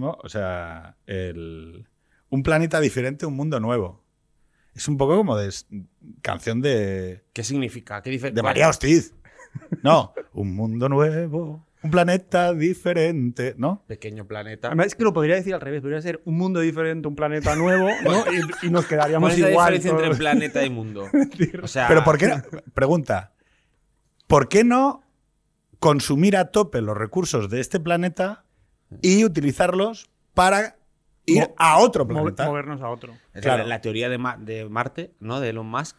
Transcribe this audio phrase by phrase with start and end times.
[0.00, 1.86] O sea, el,
[2.30, 4.02] un planeta diferente, un mundo nuevo.
[4.74, 5.52] Es un poco como de
[6.22, 8.02] canción de, ¿Qué significa?
[8.02, 9.14] ¿Qué de María Hostiz.
[9.82, 13.84] No, un mundo nuevo, un planeta diferente, ¿no?
[13.86, 14.68] Pequeño planeta.
[14.68, 15.82] Además, es que lo podría decir al revés.
[15.82, 18.24] Podría ser un mundo diferente, un planeta nuevo, ¿no?
[18.32, 19.74] Y, y nos ¿Cuál quedaríamos es la igual.
[19.74, 21.06] diferencia entre planeta y mundo?
[21.62, 22.42] O sea, Pero ¿por qué no?
[22.72, 23.32] Pregunta.
[24.26, 25.02] ¿Por qué no
[25.78, 28.41] consumir a tope los recursos de este planeta
[29.00, 30.76] y utilizarlos para
[31.26, 32.46] ir Mo- a otro planeta?
[32.46, 33.14] movernos a otro.
[33.32, 33.62] es claro.
[33.62, 35.40] la, la teoría de, Ma- de Marte, ¿no?
[35.40, 35.98] De Elon Musk.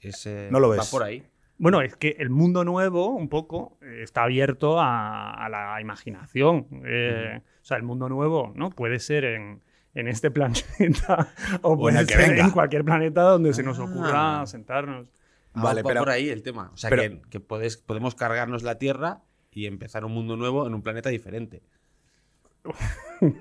[0.00, 0.90] es, eh, No lo Va ves.
[0.90, 1.24] por ahí.
[1.58, 6.66] Bueno, es que el mundo nuevo, un poco, eh, está abierto a, a la imaginación.
[6.86, 8.70] Eh, O sea, el mundo nuevo, ¿no?
[8.70, 9.60] Puede ser en,
[9.94, 11.28] en este planeta
[11.62, 12.44] o en puede el que ser venga.
[12.44, 13.84] en cualquier planeta donde se nos Ah.
[13.84, 15.08] ocurra sentarnos.
[15.52, 16.70] Ah, Vale, va pero- por ahí el tema.
[16.72, 20.66] O sea, pero- que, que puedes- podemos cargarnos la Tierra y empezar un mundo nuevo
[20.66, 21.62] en un planeta diferente.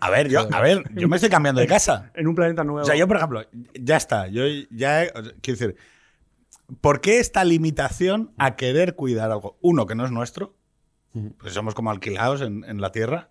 [0.02, 2.12] A ver, yo, a ver, yo me estoy cambiando de casa.
[2.16, 2.81] En un planeta nuevo.
[2.81, 3.42] O sea, yo, por ejemplo,
[3.80, 4.28] ya está.
[4.28, 5.03] Yo ya.
[5.03, 5.75] he- quiero decir,
[6.81, 9.58] ¿por qué esta limitación a querer cuidar algo?
[9.62, 10.56] Uno, que no es nuestro.
[11.38, 13.30] Pues somos como alquilados en, en la tierra.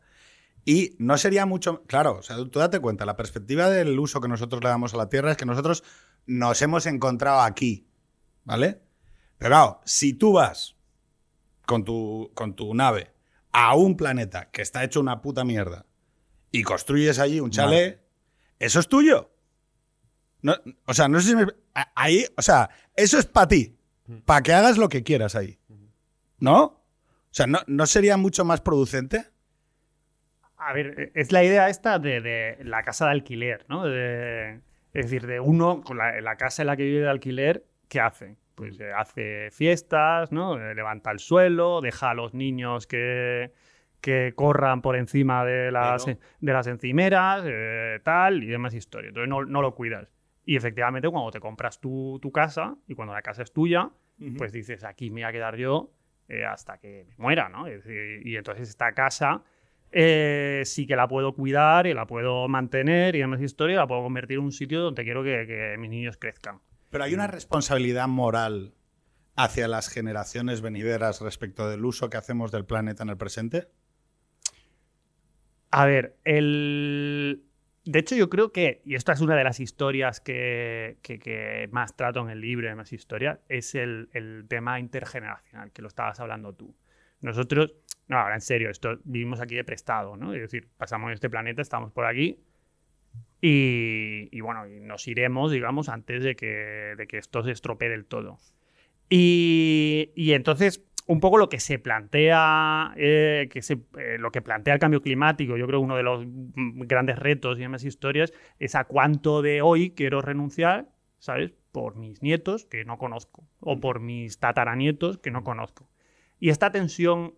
[0.64, 1.82] Y no sería mucho.
[1.86, 4.96] Claro, o sea, tú date cuenta, la perspectiva del uso que nosotros le damos a
[4.96, 5.84] la tierra es que nosotros
[6.26, 7.86] nos hemos encontrado aquí.
[8.44, 8.80] ¿Vale?
[9.38, 10.76] Pero claro, si tú vas
[11.66, 13.12] con tu, con tu nave
[13.52, 15.86] a un planeta que está hecho una puta mierda
[16.50, 18.00] y construyes allí un chalet,
[18.58, 19.30] eso es tuyo.
[20.42, 20.54] No,
[20.86, 21.46] o sea, no sé si me-
[21.94, 23.76] Ahí, o sea, eso es para ti.
[24.24, 25.58] Para que hagas lo que quieras ahí.
[26.38, 26.62] ¿No?
[26.64, 26.80] O
[27.30, 29.26] sea, ¿no, ¿no sería mucho más producente?
[30.56, 33.84] A ver, eh, es la idea esta de, de la casa de alquiler, ¿no?
[33.86, 34.60] De-
[34.94, 38.00] es decir, de uno, con la, la casa en la que vive de alquiler, ¿qué
[38.00, 38.36] hace?
[38.58, 40.58] Pues eh, hace fiestas, ¿no?
[40.60, 43.52] Eh, levanta el suelo, deja a los niños que,
[44.00, 49.10] que corran por encima de las, Pero- de las encimeras, eh, tal, y demás historias.
[49.10, 50.08] Entonces no, no lo cuidas.
[50.44, 53.90] Y efectivamente, cuando te compras tu, tu casa y cuando la casa es tuya,
[54.36, 55.92] pues dices, aquí me voy a quedar yo
[56.28, 57.66] eh, hasta que me muera, ¿no?
[57.68, 59.42] Y entonces esta casa
[59.92, 64.02] eh, sí que la puedo cuidar y la puedo mantener y demás historia, la puedo
[64.02, 66.58] convertir en un sitio donde quiero que, que mis niños crezcan.
[66.90, 68.74] Pero hay una responsabilidad moral
[69.36, 73.68] hacia las generaciones venideras respecto del uso que hacemos del planeta en el presente.
[75.70, 77.44] A ver, el...
[77.84, 81.68] De hecho, yo creo que, y esta es una de las historias que, que- que
[81.72, 85.88] más trato en el libro, de más historias, es el, el tema intergeneracional, que lo
[85.88, 86.74] estabas hablando tú.
[87.22, 87.72] Nosotros,
[88.08, 90.34] no, ahora en serio, esto vivimos aquí de prestado, ¿no?
[90.34, 92.38] Es decir, pasamos en este planeta, estamos por aquí
[93.40, 97.88] y, y bueno, y nos iremos, digamos, antes de que, de que esto se estropee
[97.88, 98.38] del todo.
[99.08, 104.42] Y, y entonces, un poco lo que se plantea, eh, que se, eh, lo que
[104.42, 107.84] plantea el cambio climático, yo creo que uno de los mm, grandes retos y demás
[107.84, 110.88] historias es a cuánto de hoy quiero renunciar,
[111.18, 111.52] ¿sabes?
[111.72, 115.88] Por mis nietos que no conozco o por mis tataranietos que no conozco.
[116.38, 117.34] Y esta tensión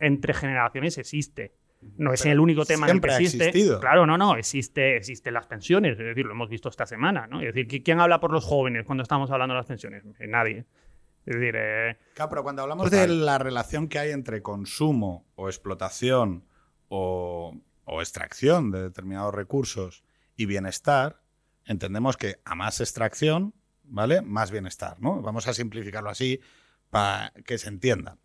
[0.00, 1.54] entre generaciones existe.
[1.96, 3.48] No es Pero el único tema en el que ha existe.
[3.48, 3.80] existido.
[3.80, 7.40] Claro, no, no, existe, existen las pensiones, es decir, lo hemos visto esta semana, ¿no?
[7.40, 10.04] Es decir, ¿qui- ¿quién habla por los jóvenes cuando estamos hablando de las pensiones?
[10.18, 10.64] Eh, Nadie.
[11.26, 15.48] Es decir, eh, Claro, pero cuando hablamos de la relación que hay entre consumo o
[15.48, 16.44] explotación
[16.88, 20.02] o, o extracción de determinados recursos
[20.36, 21.20] y bienestar,
[21.64, 23.54] entendemos que a más extracción,
[23.84, 24.20] ¿vale?
[24.22, 25.20] Más bienestar, ¿no?
[25.22, 26.40] Vamos a simplificarlo así
[26.90, 28.18] para que se entienda.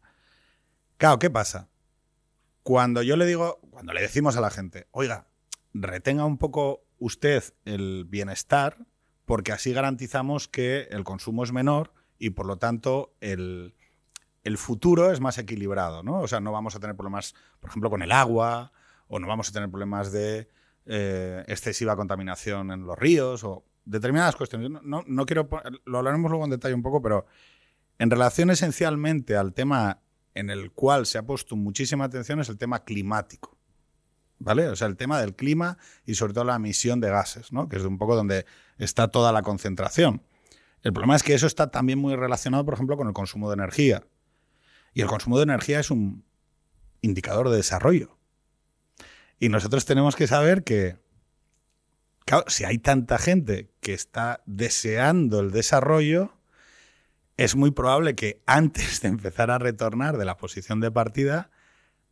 [0.98, 1.70] Claro, ¿qué pasa?
[2.68, 5.30] Cuando yo le digo, cuando le decimos a la gente, oiga,
[5.74, 8.86] retenga un poco usted el bienestar,
[9.24, 13.74] porque así garantizamos que el consumo es menor y por lo tanto el,
[14.44, 16.20] el futuro es más equilibrado, ¿no?
[16.20, 18.74] O sea, no vamos a tener problemas, por ejemplo, con el agua,
[19.08, 20.50] o no vamos a tener problemas de
[20.88, 24.70] eh, excesiva contaminación en los ríos, o determinadas cuestiones.
[24.70, 25.48] No, no, no quiero,
[25.86, 27.28] lo hablaremos luego en detalle un poco, pero
[27.98, 30.02] en relación esencialmente al tema
[30.38, 33.58] en el cual se ha puesto muchísima atención es el tema climático.
[34.40, 34.70] ¿Vale?
[34.70, 37.68] O sea, el tema del clima y sobre todo la emisión de gases, ¿no?
[37.68, 38.46] Que es un poco donde
[38.78, 40.22] está toda la concentración.
[40.84, 43.56] El problema es que eso está también muy relacionado, por ejemplo, con el consumo de
[43.56, 44.04] energía.
[44.94, 46.24] Y el consumo de energía es un
[47.02, 48.20] indicador de desarrollo.
[49.40, 50.98] Y nosotros tenemos que saber que,
[52.26, 56.37] claro, si hay tanta gente que está deseando el desarrollo,
[57.38, 61.52] es muy probable que antes de empezar a retornar de la posición de partida,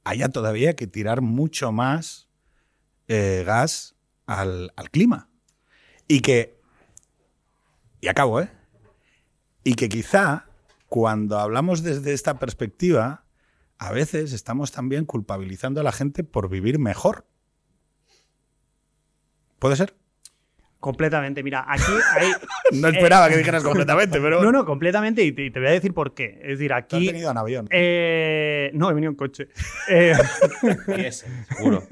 [0.04, 2.30] haya todavía que tirar mucho más
[3.08, 3.96] eh, gas
[4.28, 5.30] al, al clima.
[6.08, 6.60] Y que,
[8.02, 8.52] y acabo, ¿eh?
[9.64, 10.46] Y que quizá
[10.88, 13.26] cuando hablamos desde esta perspectiva,
[13.80, 17.26] a veces estamos también culpabilizando a la gente por vivir mejor.
[19.58, 19.96] ¿Puede ser?
[20.86, 21.42] Completamente.
[21.42, 22.32] Mira, aquí hay.
[22.80, 24.42] No esperaba que dijeras completamente, pero.
[24.44, 25.24] No, no, completamente.
[25.24, 26.40] Y te, te voy a decir por qué.
[26.44, 27.08] Es decir, ¿Te has aquí.
[27.08, 27.68] venido en avión.
[27.72, 29.48] eh, no, he venido en coche.
[29.90, 30.14] Eh,
[30.88, 31.84] Diésel, seguro.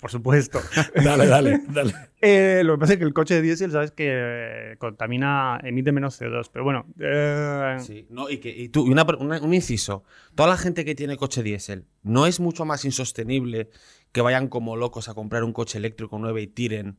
[0.00, 0.60] por supuesto.
[0.94, 1.94] Dale, dale, dale.
[2.26, 5.92] Eh, lo que pasa es que el coche de diésel, sabes que eh, contamina, emite
[5.92, 6.48] menos CO2.
[6.50, 6.86] Pero bueno.
[6.98, 9.04] eh, Sí, no, y, que, y tú, y una-
[9.42, 10.04] un inciso.
[10.34, 13.68] Toda la gente que tiene coche diésel, ¿no es mucho más insostenible
[14.12, 16.96] que vayan como locos a comprar un coche eléctrico nuevo y tiren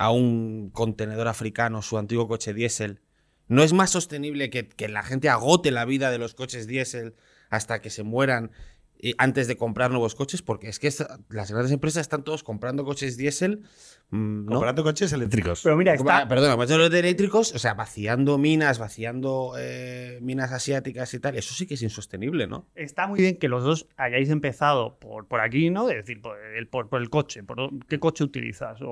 [0.00, 3.02] a un contenedor africano su antiguo coche diésel?
[3.48, 7.16] ¿No es más sostenible que, que la gente agote la vida de los coches diésel
[7.50, 8.50] hasta que se mueran
[9.02, 10.42] eh, antes de comprar nuevos coches?
[10.42, 13.62] Porque es que esta- las grandes empresas están todos comprando coches diésel.
[14.12, 14.52] mm, ¿no?
[14.54, 15.60] Comprando coches eléctricos.
[15.62, 19.52] Pero mira, Ah, está, Perdona, más de los de eléctricos, o sea, vaciando minas, vaciando
[19.56, 22.66] eh, minas asiáticas y tal, eso sí que es insostenible, ¿no?
[22.74, 25.88] está muy bien que los dos hayáis empezado por, por aquí, ¿no?
[25.90, 28.88] Es decir, por el, por, por el coche, por qué coche utilizas o,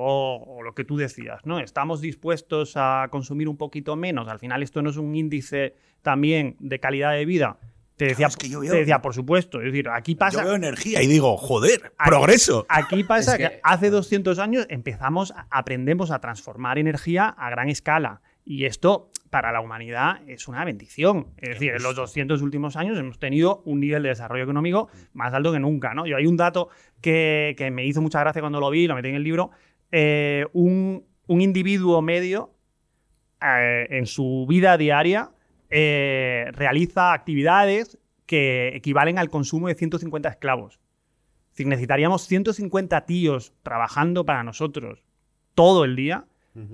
[0.46, 1.58] o lo que tú decías, ¿no?
[1.58, 4.28] Estamos dispuestos a consumir un poquito menos.
[4.28, 7.58] Al final esto no es un índice también de calidad de vida.
[7.98, 9.58] Te decía, es que yo veo- te decía, por supuesto.
[9.60, 10.38] Es decir, aquí pasa...
[10.40, 12.64] Yo veo energía y digo, joder, Aquí- progreso.
[12.68, 17.50] Aquí pasa Es que, que- hace 200 años empezamos, a- aprendemos a transformar energía a
[17.50, 18.22] gran escala.
[18.44, 21.26] Y esto para la humanidad es una bendición.
[21.36, 25.34] Es decir, en los 200 últimos años hemos tenido un nivel de desarrollo económico más
[25.34, 25.92] alto que nunca.
[25.92, 26.06] ¿no?
[26.06, 26.70] Yo hay un dato
[27.02, 29.50] que, que me hizo mucha gracia cuando lo vi, lo metí en el libro.
[29.92, 32.54] Eh, un, un individuo medio
[33.42, 35.30] eh, en su vida diaria
[35.70, 40.74] eh, realiza actividades que equivalen al consumo de 150 esclavos.
[40.74, 45.02] Es decir, necesitaríamos 150 tíos trabajando para nosotros
[45.54, 46.26] todo el día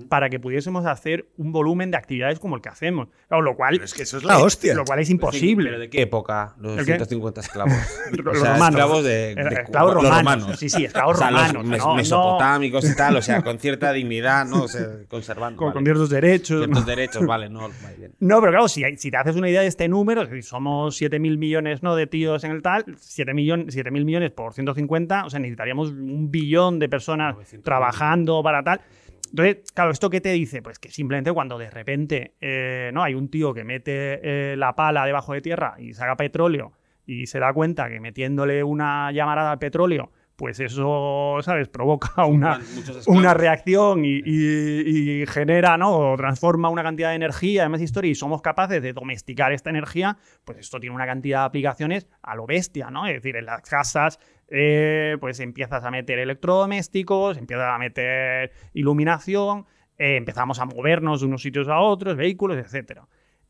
[0.09, 3.07] para que pudiésemos hacer un volumen de actividades como el que hacemos.
[3.27, 4.73] Claro, lo cual, Pero es que eso es la hostia.
[4.75, 5.69] lo cual es imposible.
[5.69, 6.55] ¿Pero de qué época?
[6.59, 6.91] Los ¿El qué?
[6.93, 7.73] 150 esclavos.
[8.11, 8.69] Los o sea, romanos.
[8.69, 10.59] esclavos de, Era- de- esclavos los romanos.
[10.59, 11.65] Sí, sí, esclavos O sea, los romanos.
[11.65, 14.63] mes- no, no, mesopotámicos y tal, o sea, con cierta dignidad, ¿no?
[14.63, 15.57] O sea, conservando.
[15.57, 15.73] con, vale.
[15.75, 16.57] con ciertos derechos.
[16.59, 16.85] Ciertos ¿no?
[16.85, 18.11] derechos, vale, no, vale, bien.
[18.19, 20.99] No, pero claro, si, si te haces una idea de este número, es decir, somos
[21.01, 21.95] 7.000 millones ¿no?
[21.95, 26.31] de tíos en el tal, 7.000 millon- 7.000 millones por 150, o sea, necesitaríamos un
[26.31, 27.63] billón de personas 900.000.
[27.63, 28.81] trabajando para tal.
[29.29, 30.61] Entonces, claro, ¿esto qué te dice?
[30.61, 34.19] Pues que simplemente cuando de repente eh, no hay un tío que mete
[34.53, 36.73] eh, la pala debajo de tierra y saca petróleo
[37.05, 41.69] y se da cuenta que metiéndole una llamarada al petróleo, pues eso, ¿sabes?
[41.69, 42.59] Provoca una,
[43.07, 46.13] una reacción y, y- y genera, ¿no?
[46.13, 50.17] O transforma una cantidad de energía, además historia, y somos capaces de domesticar esta energía,
[50.43, 53.05] pues esto tiene una cantidad de aplicaciones a lo bestia, ¿no?
[53.07, 54.19] Es decir, en las casas,
[54.49, 59.65] eh, pues empiezas a meter electrodomésticos, empiezas a meter iluminación,
[59.97, 63.07] eh, empezamos a movernos de unos sitios a otros, vehículos, etcétera.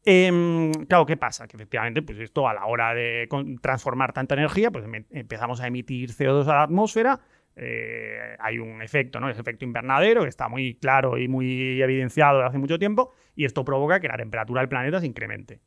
[0.08, 1.48] Em, claro, ¿qué pasa?
[1.48, 3.28] Que efectivamente, pues esto a la hora de
[3.62, 7.20] transformar tanta energía, pues em- empezamos a emitir CO2 a la atmósfera.
[7.58, 9.30] eh, hay un efecto, ¿no?
[9.30, 13.46] Es efecto invernadero, que está muy claro y muy evidenciado desde hace mucho tiempo, y
[13.46, 15.62] esto provoca que la temperatura del planeta se incremente.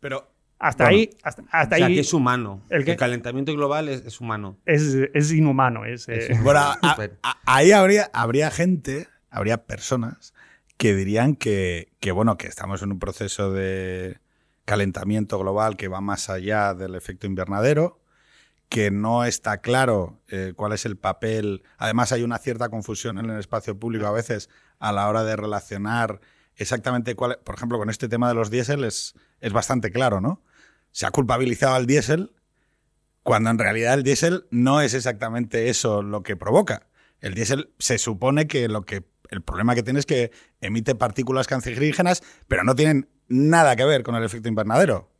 [0.00, 0.26] Pero
[0.58, 2.62] Hasta Bueno, ahí, hasta, hasta O sea, ahí que es humano.
[2.70, 4.56] ¿El ¿El, calentamiento global es, es humano.
[4.64, 4.82] es,
[5.12, 5.84] es inhumano.
[5.84, 7.18] Es, Es eh, bueno, a- Súper.
[7.22, 10.32] a- ahí habría, habría gente, habría personas
[10.78, 14.18] que dirían que, que, bueno, que estamos en un proceso de
[14.64, 18.00] calentamiento global que va más allá del efecto invernadero,
[18.68, 21.62] que no está claro eh, cuál es el papel.
[21.78, 24.48] Además, hay una cierta confusión en el espacio público a veces
[24.78, 26.20] a la hora de relacionar
[26.56, 27.38] exactamente cuál.
[27.44, 30.42] Por ejemplo, con este tema de los diésel es, es bastante claro, ¿no?
[30.96, 32.32] Se ha culpabilizado al diésel
[33.22, 36.86] cuando en realidad el diésel no es exactamente eso lo que provoca.
[37.20, 40.30] El diésel se supone que lo que el problema que tiene es que
[40.62, 45.10] emite partículas cancerígenas, pero no tienen nada que ver con el efecto invernadero.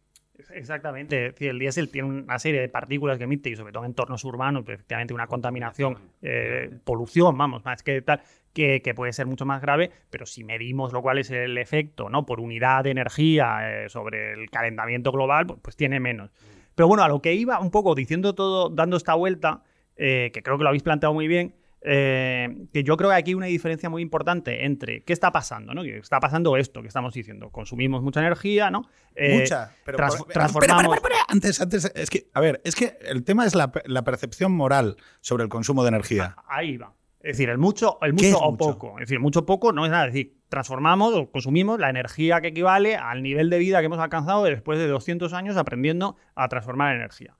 [0.50, 1.26] Exactamente.
[1.26, 3.90] Es decir, el diésel tiene una serie de partículas que emite y sobre todo en
[3.90, 8.20] entornos urbanos, pues, efectivamente una contaminación, eh, polución, vamos, más que tal,
[8.52, 12.08] que, que puede ser mucho más grave, pero si medimos lo cual es el efecto
[12.08, 12.26] ¿no?
[12.26, 16.30] por unidad de energía eh, sobre el calentamiento global, pues, pues tiene menos.
[16.74, 19.62] Pero bueno, a lo que iba un poco diciendo todo, dando esta vuelta,
[19.96, 21.54] eh, que creo que lo habéis planteado muy bien,
[21.88, 25.72] eh, que yo creo que aquí hay una diferencia muy importante entre qué está pasando,
[25.72, 25.82] ¿no?
[25.84, 27.50] Que está pasando esto que estamos diciendo.
[27.50, 28.88] Consumimos mucha energía, ¿no?
[29.14, 29.72] Eh, Mucha.
[29.84, 33.54] Pero trans- por- transformamos- Antes, antes, es que, a ver, es que el tema es
[33.54, 36.36] la, la percepción moral sobre el consumo de energía.
[36.48, 36.92] Ahí va.
[37.20, 38.58] Es decir, el mucho, el ¿Qué mucho o mucho?
[38.78, 38.98] poco.
[38.98, 40.06] Es decir, mucho o poco no es nada.
[40.06, 43.98] Es decir, transformamos o consumimos la energía que equivale al nivel de vida que hemos
[43.98, 47.34] alcanzado después de 200 años aprendiendo a transformar energía.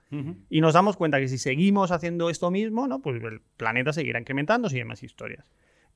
[0.48, 3.00] Y nos damos cuenta que si seguimos haciendo esto mismo, ¿no?
[3.00, 5.44] pues el planeta seguirá incrementando y demás historias.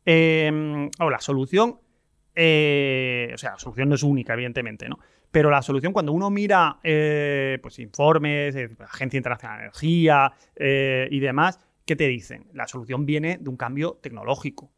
[0.06, 1.80] Eh, ahora, la solución,
[2.34, 4.98] eh, o sea, la solución no es única, evidentemente, ¿no?
[5.30, 11.08] Pero la solución, cuando uno mira eh, pues, informes, eh, Agencia Internacional de Energía eh,
[11.10, 12.46] y demás, ¿qué te dicen?
[12.52, 14.72] La solución viene de un cambio tecnológico.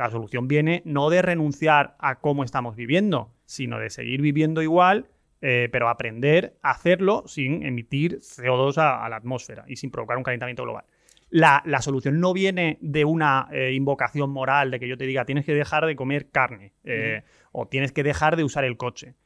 [0.00, 5.10] La solución viene no de renunciar a cómo estamos viviendo, sino de seguir viviendo igual,
[5.42, 10.16] eh, pero aprender a hacerlo sin emitir CO2 a, a la atmósfera y sin provocar
[10.16, 10.86] un calentamiento global.
[11.28, 15.26] La, la solución no viene de una eh, invocación moral de que yo te diga
[15.26, 19.16] tienes que dejar de comer carne eh, o tienes que dejar de usar el coche.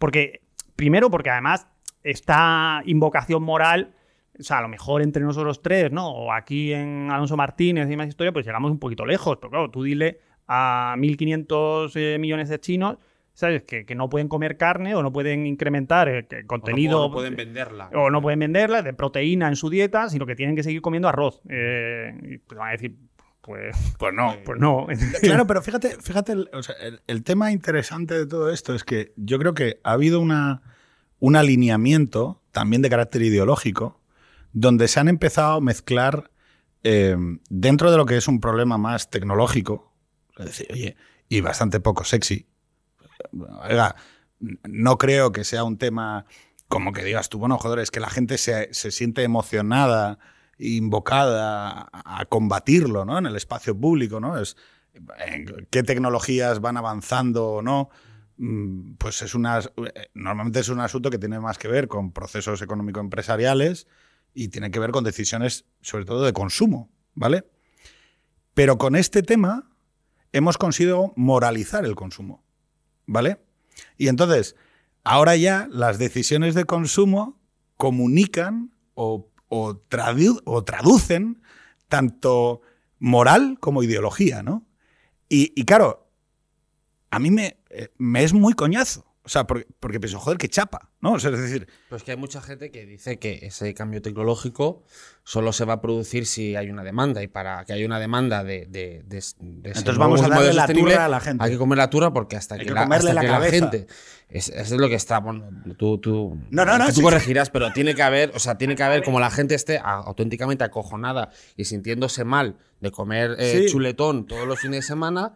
[0.00, 0.42] Porque,
[0.74, 1.68] primero, porque además
[2.02, 3.94] esta invocación moral,
[4.38, 6.08] o sea, a lo mejor entre nosotros tres, ¿no?
[6.10, 9.38] O aquí en Alonso Martínez y más historia, pues llegamos un poquito lejos.
[9.40, 12.98] Pero claro, tú dile a 1.500 eh, millones de chinos,
[13.32, 13.62] ¿sabes?
[13.62, 16.98] Que, que no pueden comer carne o no pueden incrementar el, el O contenido.
[16.98, 17.90] no, o no pueden venderla.
[17.94, 21.08] o no pueden venderla de proteína en su dieta, sino que tienen que seguir comiendo
[21.08, 21.40] arroz.
[21.48, 22.96] Eh, y pues van a decir,
[23.40, 24.34] pues, Pues no.
[24.44, 24.86] pues no.
[25.20, 28.84] Claro, pero fíjate, fíjate el, o sea, el- el tema interesante de todo esto es
[28.84, 30.62] que yo creo que ha habido una,
[31.20, 34.00] un alineamiento también de carácter ideológico
[34.54, 36.30] donde se han empezado a mezclar
[36.84, 37.16] eh,
[37.50, 39.92] dentro de lo que es un problema más tecnológico,
[40.38, 40.96] es decir, oye,
[41.28, 42.46] y bastante poco sexy.
[43.68, 43.96] Oiga,
[44.38, 46.24] no creo que sea un tema
[46.68, 50.18] como que digas tú, bueno, joder, es que la gente se, se siente emocionada,
[50.58, 53.18] invocada a, combatirlo, ¿no?
[53.18, 54.38] En el espacio público, ¿no?
[54.38, 54.56] Es,
[55.70, 57.90] qué tecnologías van avanzando o no,
[58.36, 59.60] mm, pues es una,
[60.14, 63.88] normalmente es un asunto que tiene más que ver con procesos económico-empresariales
[64.34, 67.44] y tiene que ver con decisiones, sobre todo de consumo, ¿vale?
[68.54, 69.70] Pero con este tema
[70.32, 72.44] hemos conseguido moralizar el consumo,
[73.06, 73.38] ¿vale?
[73.96, 74.56] Y entonces,
[75.04, 77.40] ahora ya las decisiones de consumo
[77.76, 81.42] comunican o, o tradu- o traducen
[81.88, 82.60] tanto
[82.98, 84.66] moral como ideología, ¿no?
[85.28, 86.08] Y, y claro,
[87.10, 89.04] a mí me, eh, me es muy coñazo.
[89.26, 91.12] O sea, porque, porque pienso, joder, qué chapa, ¿no?
[91.14, 94.02] O sea, es decir, Pero es que hay mucha gente que dice que ese cambio
[94.02, 94.82] tecnológico
[95.22, 97.22] solo se va a producir si hay una demanda.
[97.22, 98.66] Y para que haya una demanda de.
[98.66, 99.34] de, de- de ese
[99.78, 101.42] Entonces vamos a darle la turra a la gente.
[101.42, 103.50] Hay que comer la turra porque hasta Hay que, que la, hasta la que cabeza.
[103.52, 103.86] gente.
[104.28, 105.20] Es, eso es lo que está.
[105.20, 108.30] Bueno, tú, tú, No, no, no, tú sí, corregirás, pero tiene que haber.
[108.34, 112.58] O sea, tiene que haber como la gente esté a- auténticamente acojonada y sintiéndose mal
[112.80, 113.72] de comer eh, Sí.
[113.72, 115.32] chuletón todos los fines de semana.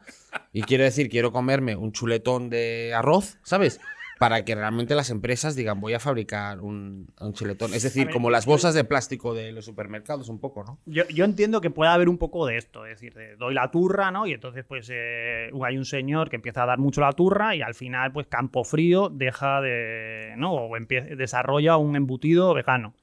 [0.53, 3.81] Y quiero decir, quiero comerme un chuletón de arroz, ¿sabes?
[4.19, 7.73] Para que realmente las empresas digan, voy a fabricar un, un chuletón.
[7.73, 10.81] Es decir, ver, como las bolsas de plástico de los supermercados, un poco, ¿no?
[10.87, 13.71] Yo, yo entiendo que puede haber un poco de esto, es decir, de doy la
[13.71, 14.27] turra, ¿no?
[14.27, 17.63] Y entonces, pues, eh, hay un señor que empieza a dar mucho la turra y
[17.63, 20.53] al final, pues, Campo Frío deja de, ¿no?
[20.53, 22.95] O empie- desarrolla un embutido vegano.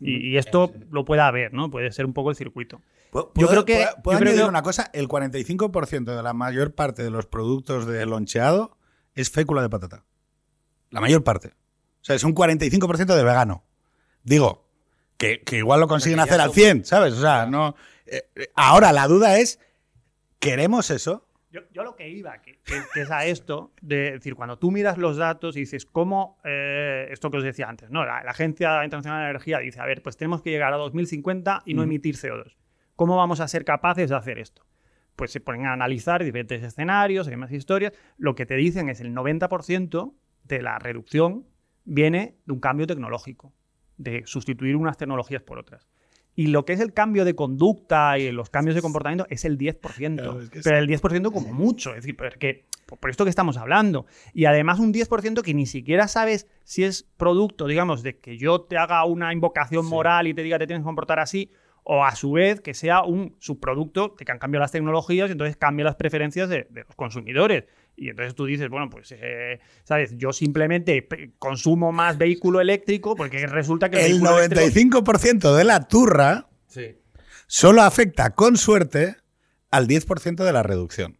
[0.00, 1.70] Y, y esto lo puede haber, ¿no?
[1.70, 2.80] Puede ser un poco el circuito.
[3.14, 4.90] ¿Puedo, Yo creo que- ¿puedo- puedo yo creo añadir que- una cosa?
[4.92, 8.76] El 45% de la mayor parte de los productos de loncheado
[9.14, 10.04] es fécula de patata.
[10.90, 11.48] La mayor parte.
[11.48, 13.62] O sea, es un 45% de vegano.
[14.24, 14.66] Digo,
[15.16, 17.14] que, que igual lo consiguen hacer al son- 100, ¿sabes?
[17.14, 17.76] O sea, no.
[18.06, 19.60] eh, eh, ahora la duda es:
[20.40, 21.28] ¿queremos eso?
[21.50, 24.72] Yo, yo lo que iba, que, que- que es a esto, de decir, cuando tú
[24.72, 28.04] miras los datos y dices, ¿cómo, eh, esto que os decía antes, ¿no?
[28.04, 31.62] La, la Agencia Internacional de Energía dice, a ver, pues tenemos que llegar a 2050
[31.64, 32.56] y no emitir CO2.
[32.96, 34.62] ¿Cómo vamos a ser capaces de hacer esto?
[35.16, 37.92] Pues se ponen a analizar diferentes escenarios, hay más historias.
[38.16, 41.46] Lo que te dicen es el 90% de la reducción
[41.84, 43.52] viene de un cambio tecnológico,
[43.96, 45.86] de sustituir unas tecnologías por otras.
[46.36, 49.56] Y lo que es el cambio de conducta y los cambios de comportamiento es el
[49.56, 50.14] 10%.
[50.16, 51.90] Claro, es que pero el 10% como mucho.
[51.90, 52.66] Es decir, porque,
[53.00, 54.06] por esto que estamos hablando.
[54.32, 58.62] Y además un 10% que ni siquiera sabes si es producto, digamos, de que yo
[58.62, 59.90] te haga una invocación Sí.
[59.90, 61.52] moral y te diga te tienes que comportar así,
[61.84, 65.32] o a su vez que sea un subproducto de que han cambiado las tecnologías y
[65.32, 67.64] entonces cambian las preferencias de, de los consumidores.
[67.96, 70.16] Y entonces tú dices, bueno, pues, eh, ¿sabes?
[70.16, 71.06] Yo simplemente
[71.38, 73.98] consumo más vehículo eléctrico porque resulta que...
[74.04, 76.96] El vehículo eléctrico- 95% de la turra Sí.
[77.46, 79.16] solo afecta con suerte
[79.70, 81.18] al 10% de la reducción.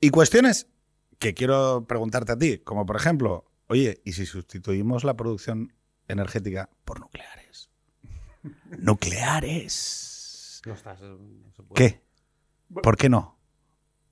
[0.00, 0.66] Y cuestiones
[1.18, 5.72] que quiero preguntarte a ti, como por ejemplo, oye, ¿y si sustituimos la producción
[6.08, 7.43] energética por nucleares?
[8.78, 10.62] Nucleares.
[10.66, 11.00] No estás.
[11.74, 12.00] ¿Qué?
[12.82, 13.36] ¿Por qué no?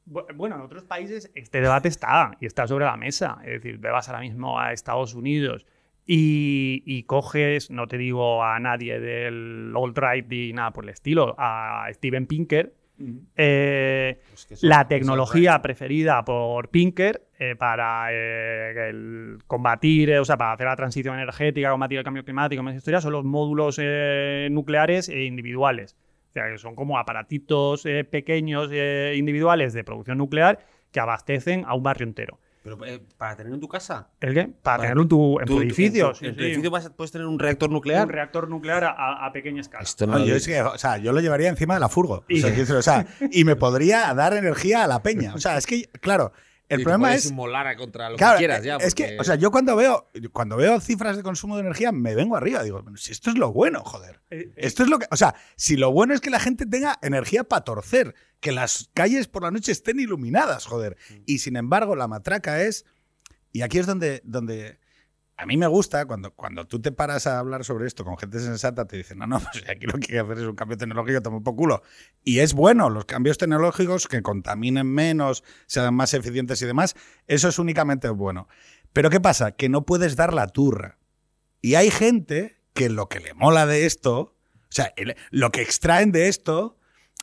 [0.07, 3.39] Bu- Bueno, en otros países este debate está y está sobre la mesa.
[3.45, 5.67] Es decir, te vas ahora mismo a Estados Unidos
[6.07, 11.35] y, y coges, no te digo a nadie del alt-right ni nada por el estilo,
[11.39, 12.75] a Steven Pinker.
[13.37, 20.25] Eh, Pues que la tecnología preferida por Pinker eh, para eh, el combatir, eh, o
[20.25, 23.79] sea, para hacer la transición energética, combatir el cambio climático, más historias, son los módulos
[23.81, 25.97] eh, nucleares e individuales.
[26.31, 31.65] O sea, que son como aparatitos eh, pequeños eh, individuales de producción nuclear que abastecen
[31.67, 32.39] a un barrio entero.
[32.63, 34.09] Pero eh, para tener en tu casa.
[34.21, 34.49] ¿El qué?
[34.63, 36.07] Para tenerlo en tu, en tu Tú- edificio.
[36.09, 36.47] En tu, sí, en tu sí.
[36.47, 38.07] edificio vas puedes tener un reactor nuclear.
[38.07, 39.83] Un reactor nuclear a, a pequeña escala.
[39.83, 40.37] Esto no No, lo yo, vi.
[40.39, 42.25] es que, o sea, yo lo llevaría encima de la furgo.
[42.29, 45.35] Sea, o sea, y me podría dar energía a la peña.
[45.35, 46.33] O sea, es que, claro,
[46.73, 47.27] el Y problema es.
[47.27, 48.77] inmolar a contra lo Claro, que quieras ya.
[48.77, 52.15] es que, o sea, yo cuando veo, cuando veo cifras de consumo de energía, me
[52.15, 52.63] vengo arriba.
[52.63, 54.21] Digo, "Bueno, si esto es lo bueno, joder.
[54.31, 55.07] Eh, eh, Esto es lo que.
[55.11, 58.91] O sea, si lo bueno es que la gente tenga energía para torcer, que las
[58.95, 60.97] calles por la noche estén iluminadas, joder.
[61.27, 62.85] Y sin embargo, la matraca es.
[63.53, 64.21] Y aquí es donde.
[64.25, 64.81] donde
[65.43, 68.39] a mí me gusta cuando, cuando tú te paras a hablar sobre esto con gente
[68.39, 70.77] sensata, te dicen, no, no, pues aquí lo que hay que hacer es un cambio
[70.77, 71.83] tecnológico, toma un poco culo.
[72.23, 76.95] Y es bueno, los cambios tecnológicos que contaminen menos, sean más eficientes y demás,
[77.27, 78.47] eso es únicamente bueno.
[78.93, 79.53] Pero ¿qué pasa?
[79.53, 80.99] Que no puedes dar la turra.
[81.61, 84.37] Y hay gente que lo que le mola de esto, o
[84.69, 84.95] sea,
[85.31, 86.79] lo que extraen de esto,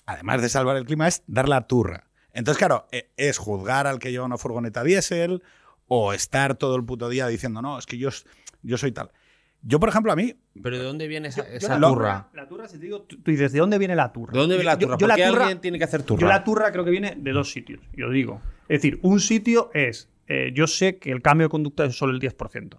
[0.05, 2.09] además de salvar el clima, es dar la turra.
[2.33, 5.41] Entonces, claro, e- es juzgar al que lleva una furgoneta diésel
[5.89, 8.09] o estar todo el puto día diciendo, no, es que yo,
[8.63, 9.11] yo soy tal.
[9.61, 12.29] Yo, por ejemplo, a mí, Pero ¿de dónde viene esa, yo esa la turra?
[12.33, 14.31] La turra, si te digo, tú tú dices, ¿de dónde viene la turra?
[14.31, 14.97] ¿De dónde viene la Yo- turra?
[14.97, 16.21] Yo, ¿Por qué la turra, alguien tiene que hacer turra?
[16.21, 18.41] yo la turra creo que viene de dos sitios, yo digo.
[18.69, 22.13] Es decir, un sitio es, eh, yo sé que el cambio de conducta es solo
[22.13, 22.77] el 10%,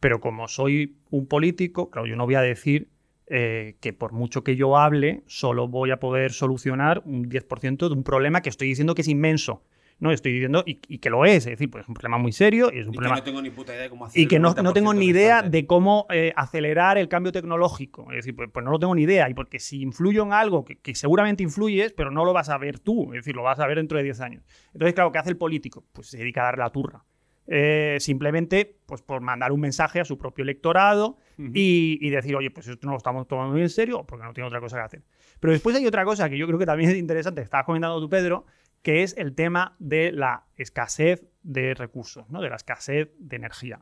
[0.00, 2.88] pero como soy un político, claro, yo no voy a decir
[3.30, 7.94] eh, que por mucho que yo hable, solo voy a poder solucionar un 10% de
[7.94, 9.62] un problema que estoy diciendo que es inmenso.
[10.00, 12.30] No, estoy diciendo, y, y que lo es, es decir, pues es un problema muy
[12.30, 14.22] serio y es un Y que problema no tengo ni puta idea de cómo hacer
[14.22, 15.56] y que no, no tengo 90% ni idea restante.
[15.58, 18.10] de cómo eh, acelerar el cambio tecnológico.
[18.12, 19.28] Es decir, pues, pues no lo tengo ni idea.
[19.28, 22.58] Y porque si influyo en algo que, que seguramente influyes, pero no lo vas a
[22.58, 24.44] ver tú, es decir, lo vas a ver dentro de 10 años.
[24.72, 25.84] Entonces, claro, ¿qué hace el político?
[25.92, 27.04] Pues se dedica a dar la turra.
[27.50, 32.50] Eh, simplemente pues por mandar un mensaje a su propio electorado y, y decir, oye,
[32.50, 34.82] pues esto no lo estamos tomando muy en serio porque no tiene otra cosa que
[34.82, 35.02] hacer.
[35.40, 38.08] Pero después hay otra cosa que yo creo que también es interesante, estabas comentando tú,
[38.10, 38.44] Pedro,
[38.82, 42.40] que es el tema de la escasez de recursos, ¿no?
[42.40, 43.80] de la escasez de energía.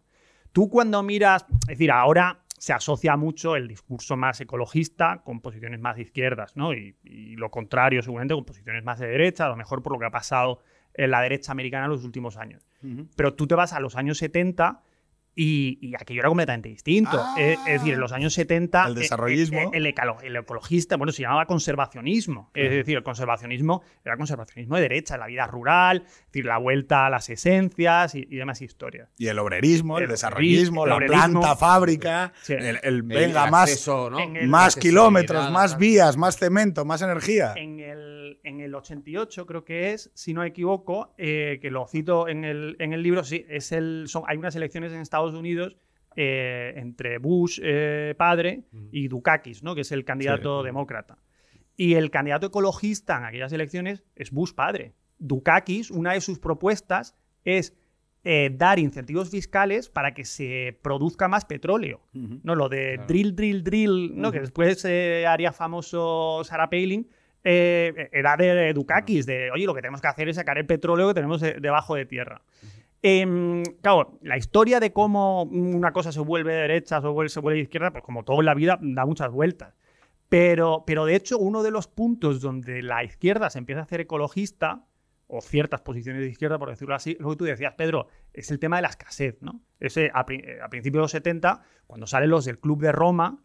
[0.53, 5.81] Tú cuando miras, es decir, ahora se asocia mucho el discurso más ecologista con posiciones
[5.81, 6.73] más de izquierdas, ¿no?
[6.73, 9.99] Y, y lo contrario, seguramente, con posiciones más de derecha, a lo mejor por lo
[9.99, 10.63] que ha pasado
[10.97, 12.67] en la derecha americana en los últimos años.
[13.17, 14.83] Pero tú te vas a los años 70
[15.39, 17.21] y, y aquello era completamente distinto.
[17.23, 17.35] Ah.
[17.39, 18.87] es, es decir, en los años 70...
[18.87, 19.59] El eh, desarrollismo.
[19.61, 22.51] eh, El, ecolo- el ecologista, bueno, se llamaba conservacionismo.
[22.55, 27.07] Es decir, el conservacionismo era conservacionismo de derecha, la vida rural, es decir, la vuelta
[27.07, 29.11] a las esencias y, y demás historias.
[29.19, 31.41] y el obrerismo, el, El desarrollismo, la el obrerismo.
[31.41, 32.55] planta, fábrica, Sí.
[32.55, 34.19] el, el El venga, más, acceso, ¿no?
[34.19, 37.53] el- más kilómetros, más vías, más cemento, más energía.
[37.57, 37.79] En
[38.27, 42.29] el, en el 88, creo que es, si no me equivoco, eh, que lo cito
[42.29, 45.77] en el, en el libro, sí, es el, son, hay unas elecciones en Estados Unidos
[46.17, 49.75] eh, entre Bush eh, padre y Dukakis, ¿no?
[49.75, 51.19] que es el candidato demócrata.
[51.77, 54.95] Y el candidato ecologista en aquellas elecciones es Bush padre.
[55.19, 57.77] Dukakis, una de sus propuestas es
[58.25, 62.01] eh, dar incentivos fiscales para que se produzca más petróleo.
[62.13, 62.55] ¿no?
[62.57, 63.07] Lo de Claro.
[63.07, 64.33] drill, drill, drill, ¿no?
[64.33, 67.09] que después eh, haría famoso Sarah Palin,
[67.49, 71.07] eh, era de Dukakis, de, oye, lo que tenemos que hacer es sacar el petróleo
[71.09, 72.43] que tenemos de- debajo de tierra.
[73.03, 77.41] Em, claro, la historia de cómo una cosa se vuelve de derecha o vuelve- se
[77.41, 79.75] vuelve de izquierda, pues como todo en la vida, da muchas vueltas.
[80.29, 84.01] Pero, pero de hecho, uno de los puntos donde la izquierda se empieza a hacer
[84.01, 84.85] ecologista,
[85.29, 88.59] o ciertas posiciones de izquierda, por decirlo así, lo que tú decías, Pedro, es el
[88.59, 89.61] tema de la escasez, ¿no?
[89.81, 93.43] Ese, a, eh, a principios de los 70, cuando salen los del Club de Roma,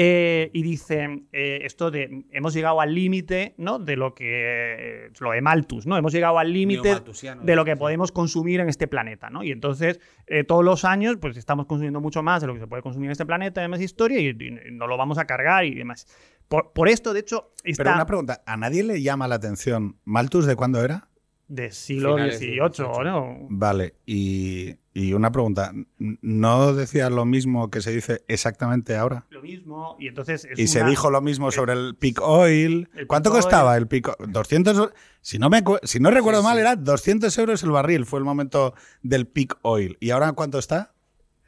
[0.00, 3.80] eh, y dicen eh, esto de hemos llegado al límite, ¿no?
[3.80, 5.96] De lo que eh, lo de Malthus, ¿no?
[5.96, 7.02] Hemos llegado al límite
[7.42, 9.42] de lo que podemos consumir en este planeta, ¿no?
[9.42, 12.68] Y entonces eh, todos los años pues estamos consumiendo mucho más de lo que se
[12.68, 15.64] puede consumir en este planeta, y demás historia y, y no lo vamos a cargar
[15.64, 16.06] y demás.
[16.46, 19.96] Por, por esto, de hecho, está Pero una pregunta, ¿a nadie le llama la atención
[20.04, 21.07] Malthus de cuándo era?
[21.48, 22.92] De siglo XVIII, 18.
[23.04, 23.46] ¿no?
[23.48, 29.24] Vale, y, y una pregunta, ¿no decía lo mismo que se dice exactamente ahora?
[29.30, 32.90] Lo mismo, y entonces es Y se dijo lo mismo sobre el peak oil.
[32.94, 34.30] El ¿Cuánto peak costaba el peak oil?
[34.32, 34.90] 200,
[35.22, 36.60] si no, me, si no recuerdo Sí, mal, sí.
[36.60, 39.96] era 200 euros el barril, fue el momento del peak oil.
[40.00, 40.92] ¿Y ahora cuánto está?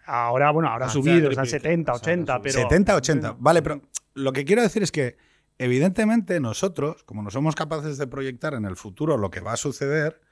[0.07, 2.35] Ahora, bueno, ahora ha Ah, subido, o sea, está al triple- 70, o sea, 80,
[2.35, 2.53] ha pero...
[2.55, 3.37] 70, 80.
[3.39, 3.83] Vale, pero
[4.15, 5.17] lo que quiero decir es que,
[5.61, 9.57] evidentemente, nosotros, como no somos capaces de proyectar en el futuro lo que va a
[9.59, 10.23] suceder,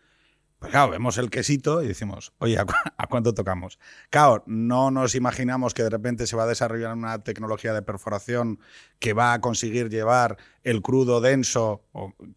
[0.59, 2.65] pues claro, vemos el quesito y decimos, oye, ¿a,
[2.97, 3.79] a cuánto tocamos?
[4.09, 8.59] Claro, no nos imaginamos que de repente se va a desarrollar una tecnología de perforación
[8.99, 11.85] que va a conseguir llevar el crudo denso,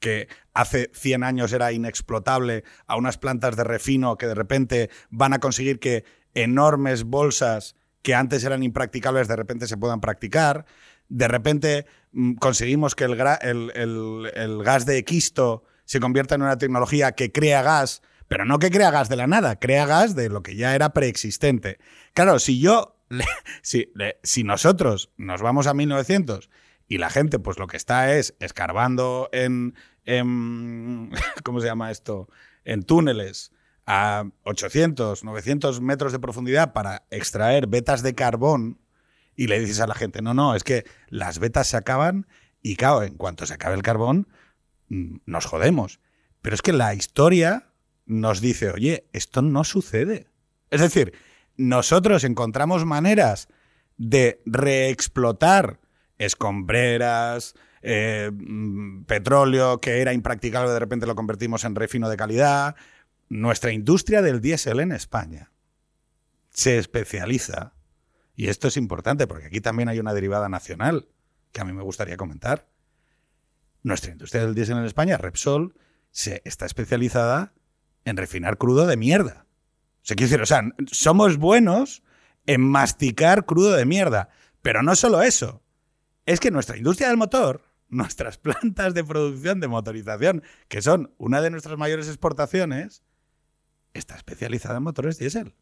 [0.02, 5.32] que hace 100 años era inexplotable, a unas plantas de refino que de repente van
[5.32, 10.66] a conseguir que enormes bolsas que antes eran impracticables de repente se puedan practicar.
[11.12, 17.34] De repente mm, conseguimos que el, gas de Equisto se convierta en una tecnología que
[17.34, 20.56] crea gas Pero no que crea gas de la nada, crea gas de lo que
[20.56, 21.80] ya era preexistente.
[22.14, 22.98] Claro, si yo,
[23.62, 23.92] si,
[24.24, 26.50] si nosotros nos vamos a 1900
[26.88, 31.12] y la gente pues lo que está es escarbando en, en
[31.44, 32.30] ¿cómo se llama esto?
[32.64, 33.52] En túneles
[33.86, 38.80] a 800, 900 metros de profundidad para extraer vetas de carbón
[39.36, 42.28] y le dices a la gente, no, no, es que las vetas se acaban
[42.62, 44.28] y claro, en cuanto se acabe el carbón,
[44.90, 46.00] mm, nos jodemos.
[46.42, 47.70] Pero es que la historia
[48.06, 50.28] nos dice, oye, esto no sucede.
[50.70, 51.14] Es decir,
[51.58, 53.48] nosotros encontramos maneras
[53.98, 55.80] de reexplotar
[56.18, 62.76] escombreras, eh, mm, petróleo que era impracticable, de repente lo convertimos en refino de calidad.
[63.30, 65.52] Nuestra industria del diésel en España
[66.50, 67.74] se especializa,
[68.42, 71.08] y esto es importante porque aquí también hay una derivada nacional
[71.52, 72.68] que a mí me gustaría comentar.
[73.84, 75.76] Nuestra industria del diésel en España, Repsol,
[76.10, 77.54] se está especializada
[78.04, 79.46] en refinar crudo de mierda.
[79.98, 82.02] O sea, decir, o sea, somos buenos
[82.48, 84.30] en masticar crudo de mierda.
[84.64, 85.62] Pero no solo eso.
[86.26, 91.42] Es que nuestra industria del motor, nuestras plantas de producción de motorización, que son una
[91.42, 93.04] de nuestras mayores exportaciones,
[93.94, 95.54] está especializada en motores diésel.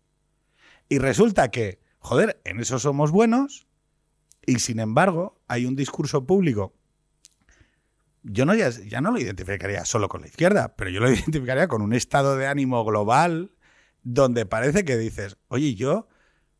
[0.87, 3.67] Y resulta que, joder, en eso somos buenos
[4.45, 6.73] y sin embargo hay un discurso público.
[8.23, 11.81] Yo no ya, no lo identificaría solo con la izquierda, pero yo lo identificaría con
[11.81, 13.51] un estado de ánimo global
[14.03, 16.07] donde parece que dices, oye, yo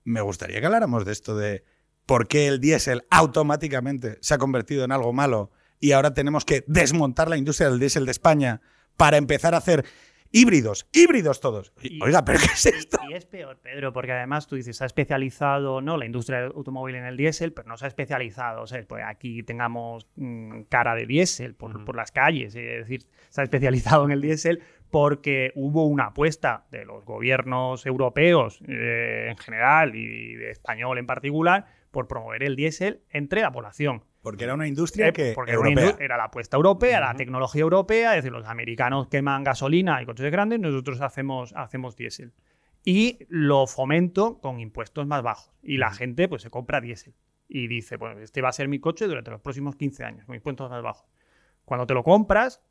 [0.04, 1.64] me gustaría que habláramos de esto de
[2.06, 6.64] por qué el diésel automáticamente se ha convertido en algo malo y ahora tenemos que
[6.68, 8.62] desmontar la industria del diésel de España
[8.98, 9.86] para empezar a hacer
[10.32, 11.74] Híbridos, híbridos todos.
[12.02, 13.00] Oiga, ¿pero qué es esto?
[13.10, 16.52] Y, es peor, Pedro, porque además tú dices, se ha especializado no la industria del
[16.56, 18.62] automóvil en el diésel, pero no se ha especializado.
[18.62, 22.54] O sea, pues aquí tengamos mm, cara de diésel por, las calles.
[22.54, 24.62] Es decir, se ha especializado en el diésel
[24.92, 31.08] porque hubo una apuesta de los gobiernos europeos eh, en general y de español en
[31.08, 34.04] particular por promover el diésel entre la población.
[34.22, 35.54] Porque era una industria eh, que porque
[36.00, 40.30] Era, la apuesta europea, la tecnología europea, es decir, los americanos queman gasolina y coches
[40.32, 42.34] grandes, nosotros hacemos, hacemos diésel.
[42.84, 45.52] Y lo fomento con impuestos más bajos.
[45.62, 47.14] Y la gente pues se compra diésel.
[47.48, 50.36] Y dice, bueno, este va a ser mi coche durante los próximos 15 años, con
[50.36, 51.08] impuestos más bajos.
[51.66, 52.62] Cuando te lo compras,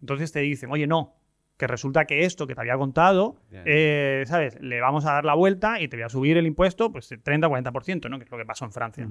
[0.00, 1.16] entonces te dicen, oye, no,
[1.56, 4.60] que resulta que esto que te había contado, eh, ¿sabes?
[4.60, 8.08] Le vamos a dar la vuelta y te voy a subir el impuesto, pues 30-40%,
[8.08, 8.18] ¿no?
[8.18, 9.08] Que es lo que pasó en Francia.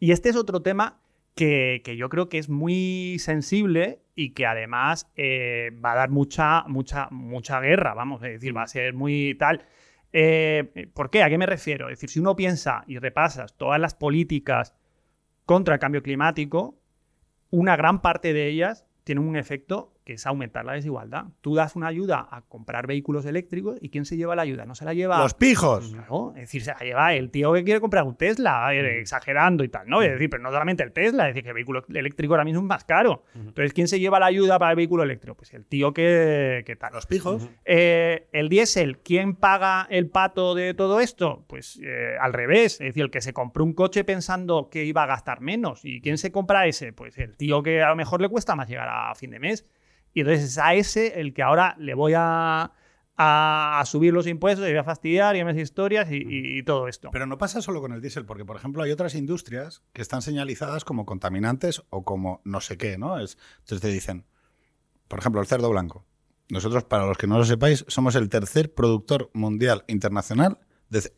[0.00, 0.98] Y este es otro tema
[1.38, 6.64] que, yo creo que es muy sensible y que además eh, va a dar mucha,
[6.66, 9.64] mucha, mucha guerra, vamos, a decir, va a ser muy tal.
[10.12, 11.22] Eh, ¿Por qué?
[11.22, 11.88] ¿A qué me refiero?
[11.88, 14.74] Es decir, si uno piensa y repasas todas las políticas
[15.46, 16.80] contra el cambio climático,
[17.50, 21.26] una gran parte de ellas tienen un efecto que es aumentar la desigualdad.
[21.42, 24.64] Tú das una ayuda a comprar vehículos eléctricos y ¿quién se lleva la ayuda?
[24.64, 25.18] No se la lleva...
[25.18, 25.94] Los pijos.
[26.34, 29.86] Es decir, se la lleva el tío que quiere comprar un Tesla, exagerando y tal,
[29.86, 30.00] ¿no?
[30.00, 32.60] Es decir, pero no solamente el Tesla, es decir, que el vehículo eléctrico ahora mismo
[32.62, 33.22] es más caro.
[33.34, 35.36] Entonces, ¿quién se lleva la ayuda para el vehículo eléctrico?
[35.36, 36.94] Pues el tío que, que tal.
[36.94, 37.46] Los pijos.
[37.66, 41.44] Eh, el diésel, ¿quién paga el pato de todo esto?
[41.48, 45.02] Pues eh, al revés, es decir, el que se compró un coche pensando que iba
[45.02, 45.84] a gastar menos.
[45.84, 46.94] ¿Y quién se compra ese?
[46.94, 49.66] Pues el tío que a lo mejor le cuesta más llegar a fin de mes.
[50.18, 52.72] Y entonces es a ese el que ahora le voy a,
[53.84, 57.10] subir los impuestos, le voy a fastidiar y más historias y, todo esto.
[57.12, 60.20] Pero no pasa solo con el diésel, porque por ejemplo hay otras industrias que están
[60.20, 63.20] señalizadas como contaminantes o como no sé qué, ¿no?
[63.20, 64.26] Es, entonces te dicen,
[65.06, 66.04] por ejemplo, el cerdo blanco.
[66.48, 70.58] Nosotros, para los que no lo sepáis, somos el tercer productor mundial internacional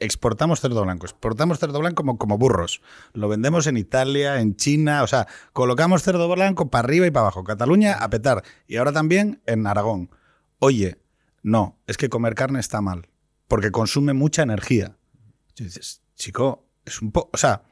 [0.01, 2.81] exportamos cerdo blanco, exportamos cerdo blanco como, como burros.
[3.13, 7.23] Lo vendemos en Italia, en China, o sea, colocamos cerdo blanco para arriba y para
[7.23, 7.45] abajo.
[7.45, 8.43] Cataluña a petar.
[8.67, 10.11] Y ahora también en Aragón.
[10.59, 10.99] Oye,
[11.43, 13.09] no, es que comer carne está mal,
[13.49, 14.97] porque consume mucha energía.
[15.57, 17.63] dices, chico, es un poco, o sea,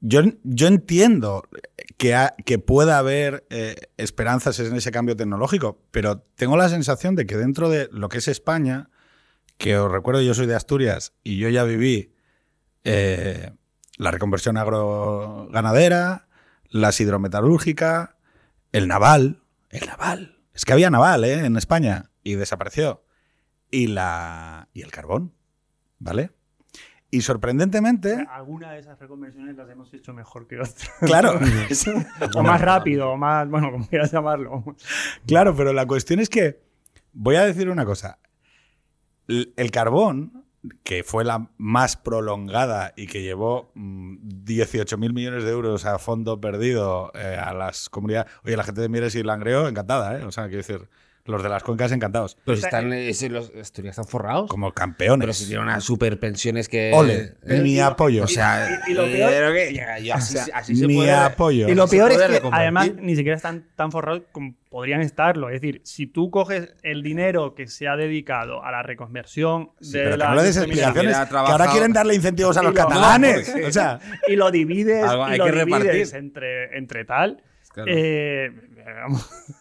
[0.00, 1.48] yo, yo entiendo
[1.96, 7.26] que, que pueda haber eh, esperanzas en ese cambio tecnológico, pero tengo la sensación de
[7.26, 8.90] que dentro de lo que es España,
[9.58, 12.14] que os recuerdo, yo soy de Asturias y yo ya viví
[12.84, 13.52] eh,
[13.96, 16.28] la reconversión agroganadera,
[16.68, 18.16] la hidrometalúrgica,
[18.72, 20.38] el naval, el naval.
[20.52, 21.46] Es que había naval ¿eh?
[21.46, 23.04] en España y desapareció.
[23.70, 25.34] Y, la, y el carbón,
[25.98, 26.30] ¿vale?
[27.14, 28.26] Y sorprendentemente.
[28.28, 30.90] Algunas de esas reconversiones las hemos hecho mejor que otras.
[31.00, 31.38] Claro.
[32.34, 33.48] o más rápido, o más.
[33.48, 34.64] Bueno, como quieras llamarlo.
[35.26, 36.60] Claro, pero la cuestión es que.
[37.12, 38.18] Voy a decir una cosa.
[39.28, 40.44] El carbón,
[40.82, 46.40] que fue la más prolongada y que llevó 18.000 mm, millones de euros a fondo
[46.40, 48.30] perdido eh, a las comunidades.
[48.44, 50.24] Oye, la gente de Mieres y Langreo, encantada, ¿eh?
[50.24, 50.88] O sea, quiero decir,
[51.26, 52.36] Los de las cuencas encantados.
[52.44, 54.50] Pero si están, eh, si los Asturias están forrados.
[54.50, 55.20] Como campeones.
[55.24, 56.92] Pero si tienen unas super pensiones que.
[56.94, 57.60] Ole, ¿eh?
[57.62, 58.24] ni apoyo.
[58.24, 61.10] O sea, Y- y lo eh, peor- que así, así se puede.
[61.12, 61.66] apoyo.
[61.66, 65.48] Y lo peor es que además ni siquiera están tan forrados como podrían estarlo.
[65.48, 69.92] Es decir, si tú coges el dinero que se ha dedicado a la reconversión Sí,
[69.92, 71.28] de pero que la no le des industria explicaciones.
[71.30, 73.46] Que ahora quieren darle incentivos a los lo- catalanes.
[73.48, 75.72] No, porque- O sea, y lo divides, Algo y hay lo que divides
[76.12, 76.16] repartir.
[76.16, 77.42] entre, entre tal.
[77.72, 77.90] Claro.
[77.92, 78.52] eh,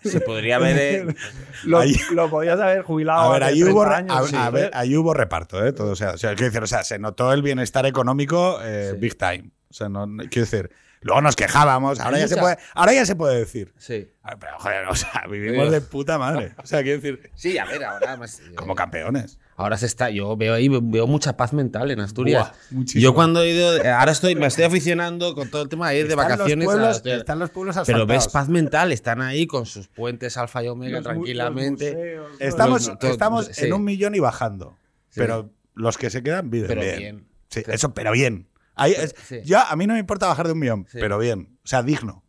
[0.03, 0.77] Se podría ver.
[0.77, 1.15] eh,
[1.65, 3.21] lo, Ahí- lo podías haber jubilado.
[3.21, 4.71] a ver, ahí hubo, 30 re- años, a- sí, a ver, joder.
[4.77, 5.73] ahí hubo reparto, ¿eh?
[5.73, 8.97] Todo, o sea, o sea, decir, o sea, se notó el bienestar económico eh, Sí.
[8.99, 9.51] big time.
[9.69, 10.69] O sea, no, no- quiero decir,
[11.01, 13.73] luego nos quejábamos, ahora ya, se puede, ahora ya se puede decir.
[13.77, 14.11] Sí.
[14.23, 16.53] Ay, Pero, joder, o sea, vivimos de puta madre.
[16.61, 18.15] O sea, quiero decir, Sí, a ver, ahora.
[18.17, 19.39] más, eh, como campeones.
[19.55, 20.09] Ahora se está.
[20.09, 22.51] Yo veo ahí, veo mucha paz mental en Asturias.
[22.71, 23.71] Buah, yo cuando he ido.
[23.93, 26.65] Ahora estoy, me estoy aficionando con todo el tema de ir de Están los vacaciones
[26.67, 27.19] a pueblos- Asturias.
[27.19, 30.97] están los pueblos Pero ves paz mental, están ahí con sus puentes alfa y omega
[30.97, 31.85] Los tranquilamente.
[31.85, 32.45] los museos, ¿no?
[32.47, 33.65] Estamos, Los- todo- estamos sí.
[33.65, 34.75] en un millón y bajando.
[35.09, 35.19] Sí.
[35.19, 36.97] Pero los que se quedan viven Pero bien.
[36.97, 37.27] bien.
[37.49, 37.71] Sí, Sí.
[37.71, 38.47] eso, pero bien.
[38.75, 39.41] Ahí es- Sí.
[39.45, 40.97] Ya, a mí no me importa bajar de un millón, Sí.
[40.99, 41.59] pero bien.
[41.63, 42.23] O sea, digno.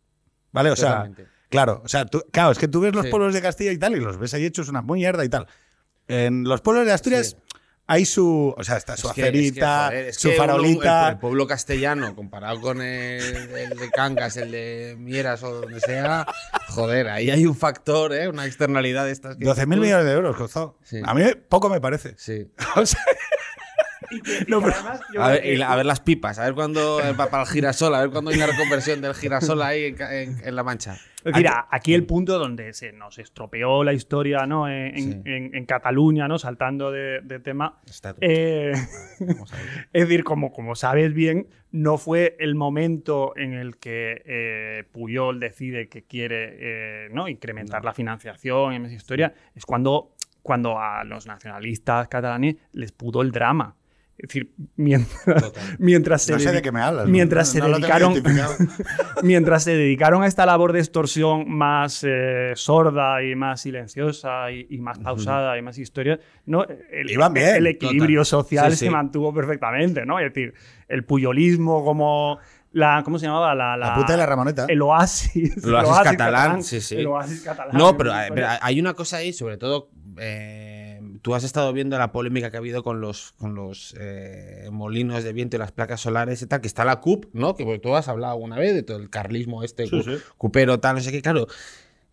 [0.51, 0.69] ¿Vale?
[0.69, 1.09] O sea,
[1.49, 1.81] claro.
[1.83, 3.09] O sea, tú- claro, es que tú ves los Sí.
[3.09, 5.47] pueblos de Castilla y tal y los ves ahí hechos una mierda y tal.
[6.07, 7.57] En los pueblos de Asturias Sí.
[7.87, 8.53] hay su.
[8.57, 11.07] O sea, está su Es que- es que, acerita, joder, es su que uno- farolita.
[11.07, 15.79] el, el pueblo castellano, comparado con el, el de Cangas, el de Mieras o donde
[15.79, 16.25] sea,
[16.69, 18.27] joder, ahí hay un factor, ¿eh?
[18.27, 19.35] una externalidad de estas.
[19.37, 20.77] que 12.000 tú- millones de euros costó.
[20.83, 21.01] Sí.
[21.03, 22.15] A mí poco me parece.
[22.17, 22.51] Sí.
[22.75, 22.99] O sea,
[24.11, 25.85] Y que- y No, que pero- además yo A ver, que- y la- a ver
[25.87, 29.15] las pipas, a ver cuándo para el girasol, a ver cuándo hay una reconversión del
[29.15, 30.99] girasol ahí en, ca- en- en La Mancha.
[31.25, 34.69] Es decir, aquí el punto donde se nos estropeó la historia ¿no?
[34.69, 35.21] en, Sí.
[35.25, 36.37] en- en Cataluña, ¿no?
[36.37, 37.79] saltando de, de tema.
[38.21, 38.71] Eh,
[39.93, 45.39] es decir, como, como sabes bien, no fue el momento en el que eh, Puyol
[45.39, 47.27] decide que quiere eh, ¿no?
[47.27, 49.33] incrementar la financiación y esa historia.
[49.55, 53.75] Es cuando, cuando a los nacionalistas catalanes les pudo el drama.
[54.17, 57.07] Es decir, mientras, mientras se no sé de qué me hablas.
[57.07, 58.55] mientras no- se no dedicaron- identificado.
[59.23, 64.67] mientras se dedicaron a esta labor de extorsión más eh, sorda y más silenciosa y,
[64.69, 66.63] y más pausada y más historia, ¿no?
[66.91, 68.25] el, Iban bien, el equilibrio total.
[68.25, 68.89] social Sí, se sí.
[68.91, 70.17] mantuvo perfectamente, ¿no?
[70.19, 70.53] Es decir,
[70.87, 72.39] el puyolismo como
[72.71, 73.53] la ¿cómo se llamaba?
[73.55, 74.65] La, La puta de la Ramoneta.
[74.69, 76.95] el oasis, El oasis catalán, sí, sí.
[76.97, 77.77] el oasis catalán.
[77.77, 80.74] No, pero, pero hay una cosa ahí, sobre todo, eh,
[81.25, 85.23] tú has estado viendo la polémica que ha habido con los, con los eh, molinos
[85.23, 87.55] de viento y las placas solares y tal, que está la CUP, ¿no?
[87.55, 90.17] Que tú has hablado alguna vez de todo el carlismo este, Sí, cu- sí.
[90.37, 91.23] cupero, tal, no sé qué.
[91.23, 91.47] Claro,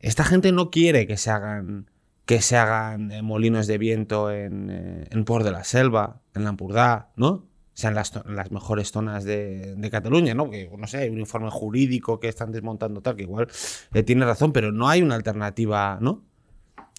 [0.00, 1.90] esta gente no quiere que se hagan
[2.24, 6.44] que se hagan eh, molinos de viento en, eh, en Port de la Selva, en
[6.44, 7.28] Lampurdá, ¿no?
[7.28, 10.48] O sea, en las, to- en las mejores zonas de, de Cataluña, ¿no?
[10.48, 13.48] Que, no sé, hay un informe jurídico que están desmontando tal, que igual
[13.92, 16.24] eh, tiene razón, pero no hay una alternativa, ¿no?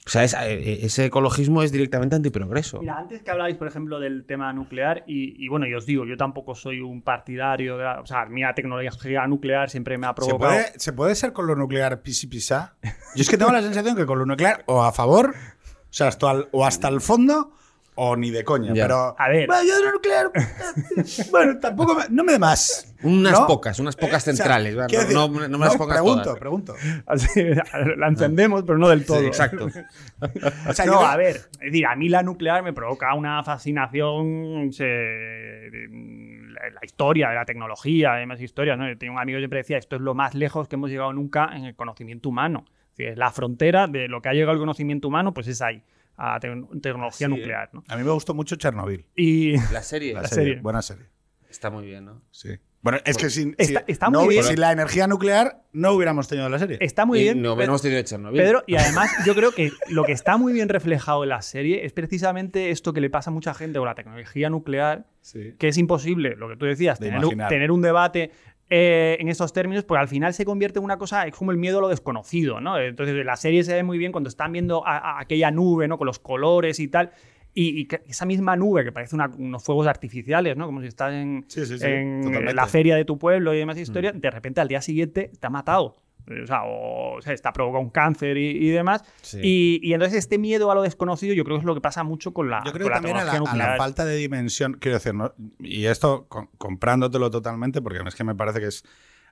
[0.05, 2.79] O sea, es- eh, ese ecologismo es directamente antiprogreso.
[2.81, 6.05] Mira, antes que hablabais, por ejemplo, del tema nuclear, y, y bueno, y os digo,
[6.05, 10.09] yo tampoco soy un partidario de la, O sea, la tecnología nuclear siempre me ha
[10.09, 10.51] ¿Se provocado.
[10.51, 12.75] puede, ¿Se puede ser con lo nuclear pisi pisa?
[13.15, 16.09] Yo es que tengo la sensación que con lo nuclear o a favor, o sea,
[16.09, 17.53] hasta el, o hasta el fondo,
[17.95, 18.73] o ni de coña.
[18.73, 18.83] Ya.
[18.85, 19.15] Pero.
[19.17, 19.47] A ver.
[19.47, 20.31] Bueno, yo de lo nuclear.
[20.33, 21.95] eh, bueno, tampoco.
[21.95, 22.89] me- no me dé más.
[23.03, 23.47] Unas ¿no?
[23.47, 24.75] pocas, unas pocas O sea, centrales.
[24.75, 24.87] ¿verdad?
[24.87, 26.39] quiero no, decir, no- no me las pongas Pregunto, todas.
[26.39, 26.75] pregunto.
[27.05, 27.41] Así,
[27.97, 29.19] la encendemos, pero no del todo.
[29.19, 29.67] Sí, exacto.
[30.69, 33.43] O sea, no, yo- a ver, es decir, a mí la nuclear me provoca una
[33.43, 38.87] fascinación se- la, la historia, de la tecnología, de más historias, ¿no?
[38.87, 41.11] Yo tenía un amigo que siempre decía, esto es lo más lejos que hemos llegado
[41.13, 42.65] nunca en el conocimiento humano.
[42.91, 45.83] Es decir, la frontera de lo que ha llegado el conocimiento humano, pues es ahí,
[46.17, 46.49] a te-
[46.81, 47.83] tecnología Sí, nuclear, ¿no?
[47.87, 49.05] A mí me gustó mucho Chernobyl.
[49.15, 50.45] Y La serie La, La serie.
[50.45, 50.61] serie.
[50.61, 51.05] Buena serie.
[51.49, 52.21] está muy bien, ¿no?
[52.31, 52.49] Sí.
[52.81, 54.43] Bueno, es que sin, Está- si- está no- muy bien.
[54.43, 56.77] sin la energía nuclear no hubiéramos tenido la serie.
[56.81, 57.41] está muy Y bien.
[57.41, 58.41] No hemos tenido Chernobyl.
[58.41, 61.85] Pedro, y además yo creo que lo que está muy bien reflejado en la serie
[61.85, 65.53] es precisamente esto que le pasa a mucha gente con la tecnología nuclear, Sí.
[65.57, 67.11] que es imposible, lo que tú decías, De
[67.47, 68.31] tener un debate
[68.69, 71.57] eh, en estos términos, porque al final se convierte en una cosa, es como el
[71.57, 72.79] miedo a lo desconocido, ¿no?
[72.79, 75.97] Entonces la serie se ve muy bien cuando están viendo a- a aquella nube, ¿no?
[75.97, 77.11] Con los colores y tal.
[77.55, 80.65] Y, esa misma nube que parece una- unos fuegos artificiales, ¿no?
[80.65, 82.55] Como si estás en, Sí, sí, sí, en totalmente.
[82.55, 85.51] la feria de tu pueblo y demás historias, de repente al día siguiente te ha
[85.51, 85.97] matado.
[86.25, 89.03] O sea, o, o sea, está provocado un cáncer y, y demás.
[89.21, 89.39] Sí.
[89.43, 92.03] Y, y entonces este miedo a lo desconocido yo creo que es lo que pasa
[92.03, 94.15] mucho con la, Yo creo con que la también a la, a la falta de
[94.15, 95.33] dimensión, quiero decir, ¿no?
[95.59, 98.83] y esto con- comprándotelo totalmente, porque es que me parece que es.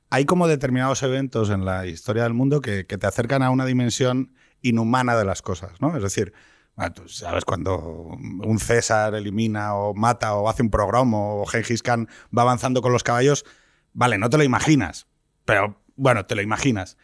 [0.10, 3.66] Hay como determinados eventos en la historia del mundo que, que te acercan a una
[3.66, 5.96] dimensión inhumana de las cosas, ¿no?
[5.96, 6.34] Es decir,
[6.76, 11.82] bueno, tú sabes cuando un César elimina o mata o hace un progromo o Gengis
[11.82, 13.46] Khan va avanzando con los caballos,
[13.94, 15.08] vale, no te lo imaginas,
[15.46, 16.98] pero bueno, te lo imaginas.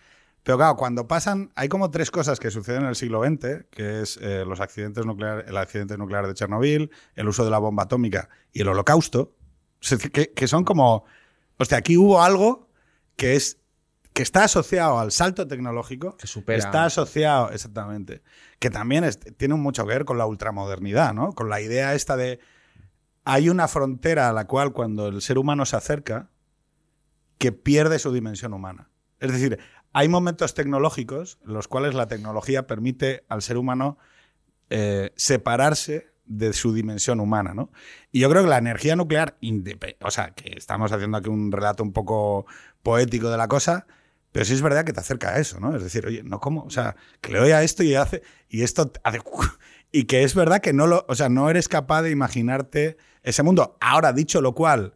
[0.43, 4.01] Pero claro, cuando pasan, hay como tres cosas que suceden en el siglo XX, que
[4.01, 7.83] es eh, los accidentes nucleares, el accidente nuclear de Chernobyl, el uso de la bomba
[7.83, 9.35] atómica y el holocausto,
[10.13, 11.03] que, que son como,
[11.57, 12.69] hostia, aquí hubo algo
[13.17, 13.59] que es
[14.13, 16.57] que está asociado al salto tecnológico, Que supera.
[16.57, 18.23] está asociado, exactamente,
[18.57, 21.33] que también es- tiene mucho que ver con la ultramodernidad, ¿no?
[21.33, 22.39] Con la idea esta de
[23.25, 26.29] hay una frontera a la cual cuando el ser humano se acerca,
[27.37, 28.86] que pierde su dimensión humana.
[29.19, 29.59] Es decir,
[29.93, 33.97] hay momentos tecnológicos en los cuales la tecnología permite al ser humano
[34.69, 37.71] eh, separarse de su dimensión humana, ¿no?
[38.11, 39.37] Y yo creo que la energía nuclear,
[40.01, 42.45] o sea, que estamos haciendo aquí un relato un poco
[42.83, 43.87] poético de la cosa,
[44.31, 45.75] pero sí es verdad que te acerca a eso, ¿no?
[45.75, 48.63] Es decir, oye, no como, o sea, que le doy a esto y hace y
[48.63, 49.21] esto hace
[49.91, 53.41] y que es verdad que no lo, o sea, no eres capaz de imaginarte ese
[53.41, 53.77] mundo.
[53.79, 54.95] Ahora dicho lo cual,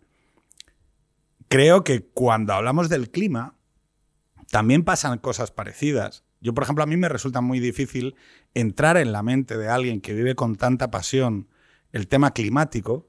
[1.47, 3.55] creo que cuando hablamos del clima
[4.51, 6.23] también pasan cosas parecidas.
[6.41, 8.15] Yo, por ejemplo, a mí me resulta muy difícil
[8.53, 11.47] entrar en la mente de alguien que vive con tanta pasión
[11.91, 13.07] el tema climático,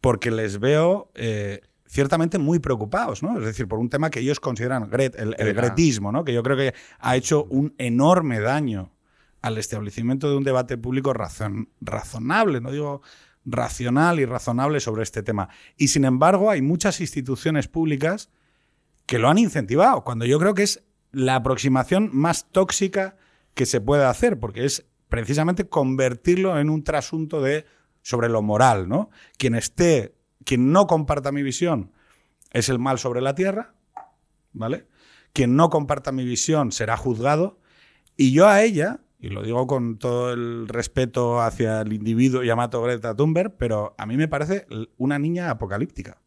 [0.00, 3.38] porque les veo eh, ciertamente muy preocupados, ¿no?
[3.38, 6.24] Es decir, por un tema que ellos consideran gret, el, gretismo, ¿no?
[6.24, 8.92] Que yo creo que ha hecho un enorme daño
[9.42, 13.02] al establecimiento de un debate público razon- razonable, no digo
[13.44, 15.48] racional y razonable sobre este tema.
[15.76, 18.30] Y sin embargo, hay muchas instituciones públicas
[19.12, 23.18] que lo han incentivado, cuando yo creo que es la aproximación más tóxica
[23.52, 27.66] que se puede hacer, porque es precisamente convertirlo en un trasunto de
[28.00, 29.10] sobre lo moral, ¿no?
[29.36, 30.14] Quien esté,
[30.46, 31.92] quien no comparta mi visión
[32.54, 33.74] es el mal sobre la tierra,
[34.54, 34.86] ¿vale?
[35.34, 37.60] Quien no comparta mi visión será juzgado
[38.16, 42.80] y yo a ella, y lo digo con todo el respeto hacia el individuo llamado
[42.80, 46.21] Greta Thunberg, pero a mí me parece una niña apocalíptica.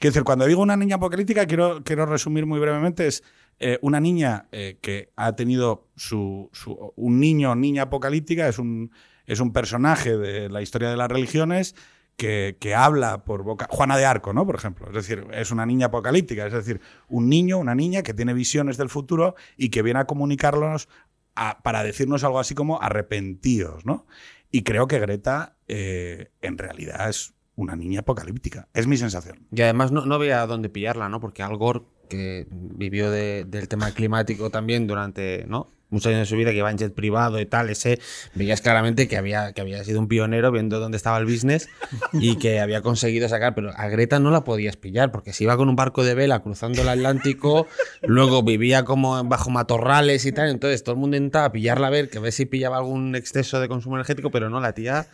[0.00, 3.22] Quiero decir, cuando digo una niña apocalíptica, quiero, quiero resumir muy brevemente, es
[3.58, 6.50] eh, una niña eh, que ha tenido su,
[6.96, 8.92] un niño niña apocalíptica, es un,
[9.26, 11.74] es un personaje de la historia de las religiones
[12.16, 13.66] que, que habla por boca.
[13.68, 14.46] Juana de Arco, ¿no?
[14.46, 14.86] Por ejemplo.
[14.88, 18.78] Es decir, es una niña apocalíptica, es decir, un niño, una niña que tiene visiones
[18.78, 20.88] del futuro y que viene a comunicarnos
[21.34, 24.06] a- para decirnos algo así como arrepentíos, ¿no?
[24.50, 28.68] Y creo que Greta eh, en realidad es una niña apocalíptica.
[28.74, 29.46] Es mi sensación.
[29.52, 31.20] Y además no, no veía dónde pillarla, ¿no?
[31.20, 35.70] Porque Al Gore, que vivió de- del tema climático también durante ¿no?
[35.90, 37.98] muchos años de su vida, que iba en jet privado y tal, ese,
[38.36, 41.68] veías claramente que había, que había sido un pionero viendo dónde estaba el business
[42.12, 45.56] y que había conseguido sacar, pero a Greta no la podías pillar, porque si iba
[45.56, 47.66] con un barco de vela cruzando el Atlántico,
[48.02, 52.08] luego vivía como bajo matorrales y tal, entonces todo el mundo intentaba pillarla a ver,
[52.08, 55.08] que a ver si pillaba algún exceso de consumo energético, pero no, la tía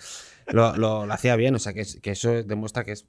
[0.48, 3.06] lo, lo- lo hacía bien, o sea, que, es- que eso demuestra que es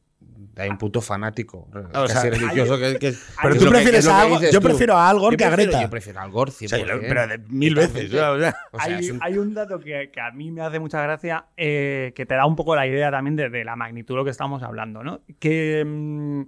[0.56, 4.16] hay un puto fanático O sea, casi religioso que, que- Pero tú prefieres a que
[4.16, 4.68] Al Gore- dices yo tú.
[4.68, 5.82] prefiero a Al Gore Yo que a Greta.
[5.84, 7.00] Yo prefiero a Al Gore, O sea, 100%.
[7.08, 8.06] pero de mil veces.
[8.12, 8.32] O sea.
[8.34, 11.46] O sea, hay, un- hay un dato que, que a mí me hace mucha gracia,
[11.58, 14.26] eh, que te da un poco la idea también de, de la magnitud de lo
[14.26, 15.22] que estamos hablando, ¿no?
[15.40, 16.42] Que, mm,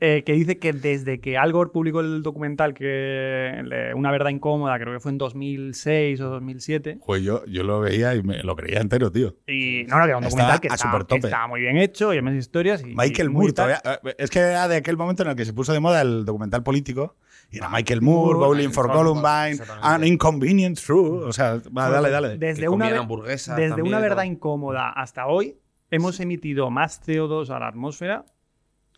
[0.00, 4.30] eh, que dice que desde que Al Gore publicó el documental que le- Una verdad
[4.30, 8.42] incómoda, creo que fue en 2006 o 2007, Pues yo, yo lo veía y me
[8.42, 9.34] lo creía entero, tío.
[9.46, 12.12] y no, no, que era un Estaba documental que estaba, que estaba muy bien hecho
[12.12, 12.82] y además historias.
[12.82, 15.44] Y, Michael y Moore, todavía- eh, es que era de aquel momento en el que
[15.44, 17.16] se puso de moda el documental político.
[17.50, 19.58] Y era Michael Moore, Moore, Bowling for Columbine.
[19.80, 21.22] An Inconvenient Truth.
[21.24, 22.36] O sea, va, dale, dale.
[22.36, 25.56] Desde una, desde también una verdad incómoda hasta hoy,
[25.90, 28.26] hemos emitido más CO2 a la atmósfera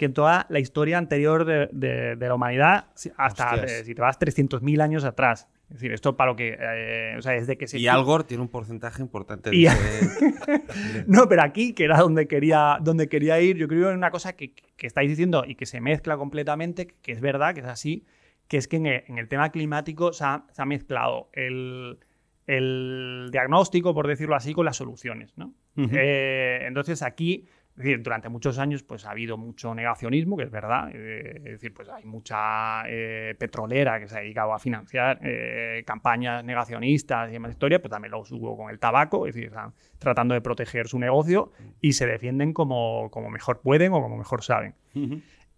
[0.00, 2.86] que en toda la historia anterior de, de- de la humanidad,
[3.18, 5.46] hasta eh, si te vas 300.000 años atrás.
[5.68, 6.56] Es decir, esto para lo que.
[6.58, 7.78] eh, o sea, desde que se.
[7.78, 9.66] Y Al Gore tiene un porcentaje importante de Y-
[11.06, 14.32] No, pero aquí, que era donde quería, donde quería ir, yo creo en una cosa
[14.34, 18.06] que, que estáis diciendo y que se mezcla completamente, que es verdad, que es así,
[18.48, 21.98] que es que en el, en el tema climático se ha, se ha mezclado el,
[22.46, 25.36] el diagnóstico, por decirlo así, con las soluciones.
[25.36, 25.52] ¿no?
[25.76, 27.46] Eh, entonces aquí,
[27.80, 30.90] es decir, durante muchos años pues, ha habido mucho negacionismo, que es verdad.
[30.92, 35.82] eh, es decir, pues hay mucha eh, petrolera que se ha dedicado a financiar eh,
[35.86, 39.72] campañas negacionistas y demás historias, pero también lo hubo con el tabaco, es decir, están
[39.98, 44.42] tratando de proteger su negocio y se defienden como, como mejor pueden o como mejor
[44.42, 44.74] saben.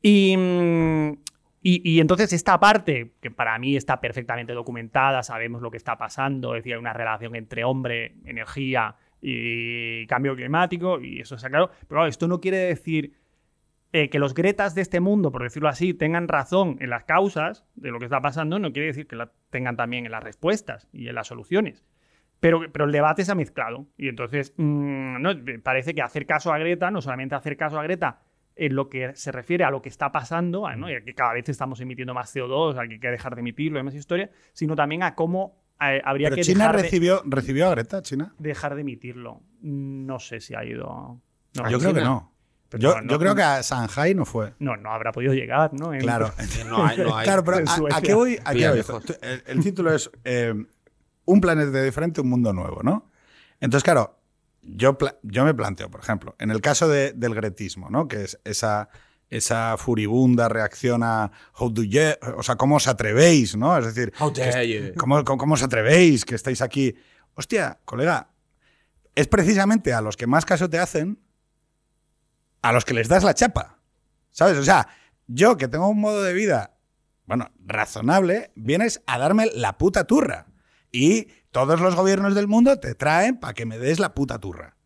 [0.00, 1.12] Y, mm,
[1.60, 5.98] y, y entonces esta parte, que para mí está perfectamente documentada, sabemos lo que está
[5.98, 11.48] pasando, es decir, hay una relación entre hombre, energía y cambio climático, y eso está
[11.48, 11.70] claro.
[11.70, 13.14] Pero claro, esto no quiere decir
[13.92, 17.64] eh, que los Gretas de este mundo, por decirlo así, tengan razón en las causas
[17.74, 20.88] de lo que está pasando, no quiere decir que la tengan también en las respuestas
[20.92, 21.84] y en las soluciones.
[22.40, 23.86] Pero, pero el debate se ha mezclado.
[23.96, 25.30] Y entonces, mm, no,
[25.62, 28.22] parece que hacer caso a Greta, no solamente hacer caso a Greta,
[28.56, 30.90] en lo que se refiere a lo que está pasando, ¿no?
[30.90, 33.94] y que cada vez estamos emitiendo más CO2, hay que dejar de emitirlo, y más
[33.94, 35.61] historia, sino también a cómo
[36.04, 38.34] habría Pero que China dejar, recibió, recibió a Greta, China.
[38.38, 39.40] de, dejar de emitirlo.
[39.62, 41.20] No sé si ha ido...
[41.54, 42.32] No, yo creo que no.
[42.68, 44.54] Pero Yo, no, yo creo que a Shanghai no fue.
[44.58, 45.92] No, no habrá podido llegar, ¿no?
[45.92, 46.32] En- Claro.
[46.56, 47.24] Que no hay, no hay.
[47.24, 47.58] Claro, pero
[47.94, 48.38] ¿a, qué voy?
[48.50, 50.54] El, el título es eh,
[51.26, 53.10] Un planeta diferente, un mundo nuevo, ¿no?
[53.60, 54.18] Entonces, claro,
[54.62, 58.08] yo, yo me planteo, por ejemplo, en el caso de- del gretismo, ¿no?
[58.08, 58.88] Que es esa,
[59.32, 62.00] esa furibunda reacción a how do you,
[62.36, 63.76] o sea, ¿cómo os atrevéis, no?
[63.78, 64.94] Es decir, How dare you.
[64.98, 66.94] ¿Cómo, cómo, cómo os atrevéis que estáis aquí?
[67.34, 68.28] Hostia, colega,
[69.14, 71.18] es precisamente a los que más caso te hacen,
[72.60, 73.78] a los que les das la chapa.
[74.30, 74.58] ¿Sabes?
[74.58, 74.88] O sea,
[75.26, 76.76] yo que tengo un modo de vida,
[77.24, 80.46] bueno, razonable, vienes a darme la puta turra.
[80.90, 84.76] Y todos los gobiernos del mundo te traen para que me des la puta turra.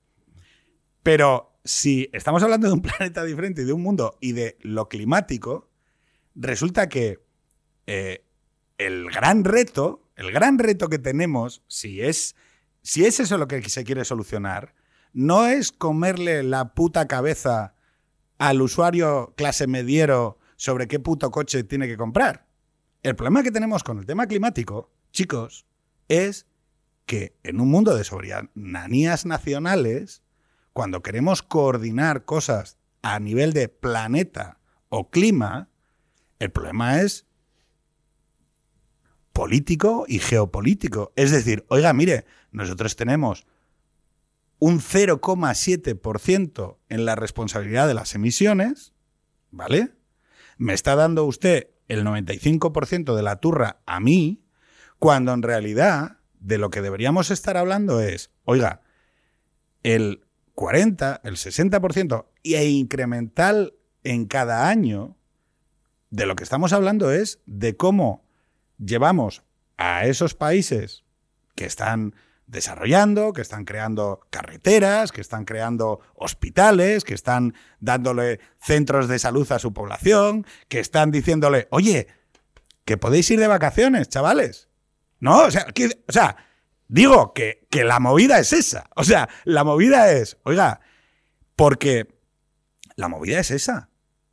[1.02, 5.68] Pero si estamos hablando de un planeta diferente de un mundo y de lo climático,
[6.34, 7.20] resulta que
[7.86, 8.24] eh,
[8.78, 12.36] el gran reto, el gran reto que tenemos, si es,
[12.82, 14.74] si es eso lo que se quiere solucionar,
[15.12, 17.74] no es comerle la puta cabeza
[18.38, 22.46] al usuario clase mediero sobre qué puto coche tiene que comprar.
[23.02, 25.66] El problema que tenemos con el tema climático, chicos,
[26.08, 26.46] es
[27.06, 30.22] que en un mundo de soberanías nacionales,
[30.76, 34.60] cuando queremos coordinar cosas a nivel de planeta
[34.90, 35.70] o clima,
[36.38, 37.24] el problema es
[39.32, 41.14] político y geopolítico.
[41.16, 43.46] Es decir, oiga, mire, nosotros tenemos
[44.58, 48.92] un 0,7% en la responsabilidad de las emisiones,
[49.50, 49.94] ¿vale?
[50.58, 54.44] Me está dando usted el 95% de la turra a mí,
[54.98, 58.82] cuando en realidad de lo que deberíamos estar hablando es, oiga,
[59.82, 60.25] el
[60.56, 65.16] 40, el 60% e incremental en cada año,
[66.10, 68.24] de lo que estamos hablando es de cómo
[68.78, 69.44] llevamos
[69.76, 71.04] a esos países
[71.54, 72.14] que están
[72.46, 79.50] desarrollando, que están creando carreteras, que están creando hospitales, que están dándole centros de salud
[79.52, 82.06] a su población, que están diciéndole, oye,
[82.86, 84.70] que podéis ir de vacaciones, chavales.
[85.20, 85.66] No, o sea,
[86.08, 86.45] o sea
[86.88, 88.88] digo que, que la movida es esa.
[88.96, 90.80] O sea, la movida es, oiga,
[91.54, 92.06] porque
[92.96, 93.88] la movida es esa.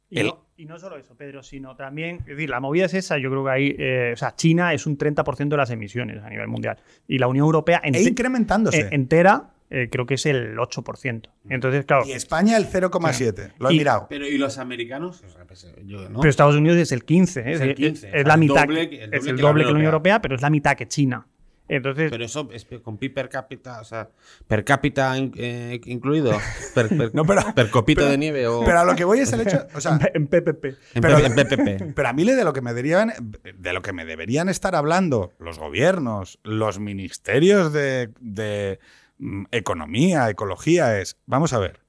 [0.10, 2.94] Y, El- no, y no solo eso, Pedro, sino también, es decir, la movida es
[2.94, 6.24] esa, yo creo que ahí, eh, o sea, China es un 30% de las emisiones
[6.24, 6.78] a nivel mundial.
[7.08, 8.82] Y la Unión Europea E ente- incrementándose.
[8.82, 11.30] eh, entera eh, creo que es el 8%.
[11.50, 13.54] Entonces, claro, y España el 0,7.
[13.58, 14.06] Lo he Y- mirado.
[14.08, 15.24] Pero ¿y los americanos?
[15.24, 16.20] O sea, pues, yo, ¿no?
[16.20, 17.54] pero Estados Unidos es el 15, ¿eh?
[17.54, 19.36] Es el 15, es, o sea, la el mitad, doble- que- el es doble el
[19.38, 21.26] que la doble que la Unión Europea, pero es la mitad que China.
[21.70, 24.10] Entonces, Pero eso es con pi per cápita, o sea,
[24.48, 26.38] per cápita in- eh, incluido.
[26.76, 29.20] Per, per- No, pero- per copito pero- de nieve o Pero a lo que voy
[29.20, 29.66] es el hecho.
[29.74, 30.76] O sea, en PPP.
[31.02, 31.94] pero- en PPP.
[31.96, 33.14] Pero a mí de lo que me deberían,
[33.58, 38.80] de lo que me deberían estar hablando los gobiernos, los ministerios de, de,
[39.20, 41.80] mm, economía, ecología, es, vamos a ver,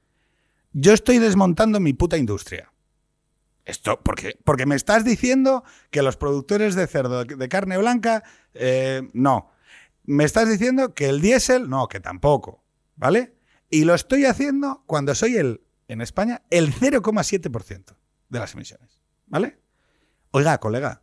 [0.72, 2.70] yo estoy desmontando mi puta industria.
[3.64, 8.22] Esto, porque, porque me estás diciendo que los productores de cerdo de carne blanca,
[8.54, 9.50] eh, no.
[10.04, 12.62] Me estás diciendo que el diésel, no, que tampoco.
[12.96, 13.34] ¿Vale?
[13.70, 17.96] Y lo estoy haciendo cuando soy el, en España, el 0,7%
[18.28, 19.02] de las emisiones.
[19.26, 19.58] ¿Vale?
[20.30, 21.02] Oiga, colega,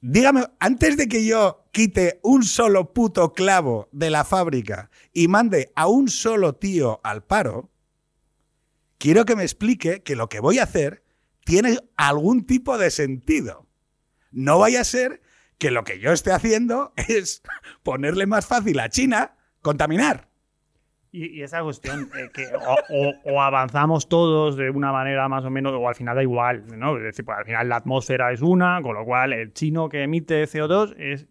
[0.00, 5.72] dígame, antes de que yo quite un solo puto clavo de la fábrica y mande
[5.74, 7.70] a un solo tío al paro,
[8.98, 11.02] quiero que me explique que lo que voy a hacer
[11.44, 13.66] tiene algún tipo de sentido.
[14.30, 15.22] No vaya a ser
[15.58, 17.42] que lo que yo esté haciendo es
[17.82, 20.25] ponerle más fácil a China contaminar.
[21.12, 25.44] Y, y esa cuestión, eh, que o, o- o avanzamos todos de una manera más
[25.44, 26.96] o menos, o al final da igual, ¿no?
[26.98, 30.02] Es decir, pues al final la atmósfera es una, con lo cual el chino que
[30.02, 31.26] emite CO2 es eh,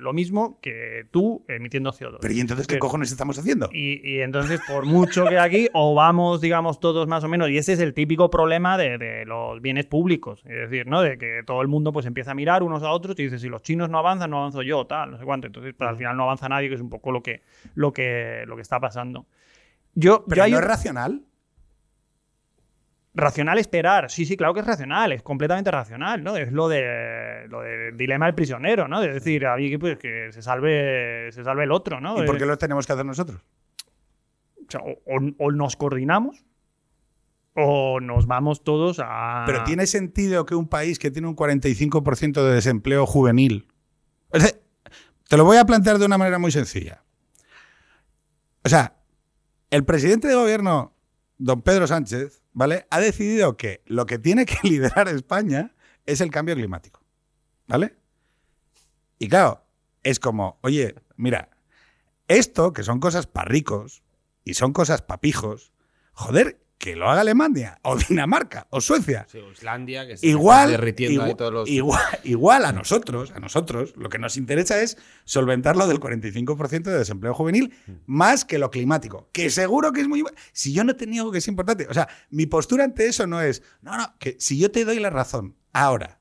[0.00, 2.18] lo mismo que tú emitiendo CO2.
[2.20, 3.68] Pero ¿y entonces qué Pero- cojones estamos haciendo?
[3.72, 7.58] Y, y entonces, por mucho que aquí, o vamos, digamos, todos más o menos, y
[7.58, 11.02] ese es el típico problema de, de los bienes públicos, es decir, ¿no?
[11.02, 13.48] De que todo el mundo pues empieza a mirar unos a otros y dice, si
[13.48, 15.46] los chinos no avanzan, no avanzo yo, tal, no sé cuánto.
[15.46, 17.42] Entonces, pues al final no avanza nadie, que es un poco lo que,
[17.74, 19.01] lo que, lo que está pasando.
[19.94, 21.22] Yo, Pero yo no es racional.
[23.14, 26.36] racional esperar, sí, sí, claro que es racional, es completamente racional, ¿no?
[26.36, 29.00] Es lo de lo del dilema del prisionero, ¿no?
[29.02, 32.22] De decir, a mí pues, que se salve, se salve el otro, ¿no?
[32.22, 33.42] ¿Y por Eh, qué lo tenemos que hacer nosotros?
[34.66, 36.42] O, sea, o- o- o nos coordinamos
[37.54, 39.42] o nos vamos todos a...
[39.44, 43.68] Pero tiene sentido que un país que tiene un 45% de desempleo juvenil.
[45.28, 47.02] Te lo voy a plantear de una manera muy sencilla.
[48.64, 48.96] O sea,
[49.70, 50.94] el presidente de gobierno
[51.38, 52.86] don Pedro Sánchez, ¿vale?
[52.90, 55.74] Ha decidido que lo que tiene que liderar España
[56.06, 57.02] es el cambio climático,
[57.66, 57.96] ¿vale?
[59.18, 59.64] Y claro,
[60.02, 61.50] es como, oye, mira,
[62.28, 64.02] esto, que son cosas para ricos
[64.44, 65.72] y son cosas para pijos,
[66.12, 69.24] joder, que lo haga Alemania o Dinamarca o Suecia.
[69.30, 71.68] Sí, o Islandia, que se Igual, está derritiendo ahí igual, todos los...
[71.68, 76.82] igual, igual a nosotros, a nosotros, lo que nos interesa es solventar lo del 45%
[76.82, 77.72] de desempleo juvenil
[78.06, 80.24] más que lo climático, que seguro que es muy...
[80.52, 83.40] Si yo no te niego que es importante, o sea, mi postura ante eso no
[83.40, 86.20] es, no, no, que si yo te doy la razón ahora,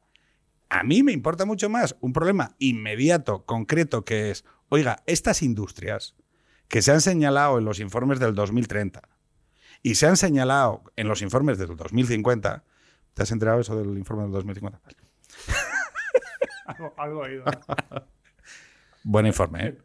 [0.70, 6.14] a mí me importa mucho más un problema inmediato, concreto, que es, oiga, estas industrias
[6.68, 9.10] que se han señalado en los informes del 2030
[9.84, 12.64] y se han señalado en los informes del 2050,
[13.14, 14.80] ¿te has enterado eso del informe del 2050?
[16.66, 17.44] Algo, algo he oído.
[19.04, 19.78] Buen informe, ¿eh?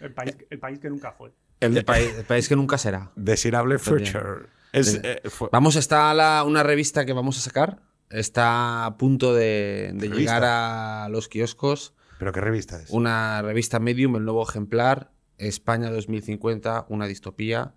[0.00, 1.32] El país, el país que nunca fue.
[1.60, 3.10] El El país, el país que nunca será.
[3.16, 4.46] Desirable Future.
[4.72, 7.82] Es, Desde- eh, fue- Vamos, está la- una revista que vamos a sacar.
[8.10, 11.94] Está a punto de, de llegar a los kioscos.
[12.18, 12.90] ¿Pero qué revista es?
[12.90, 15.12] Una revista Medium, el nuevo ejemplar.
[15.38, 17.74] España 2050, una distopía.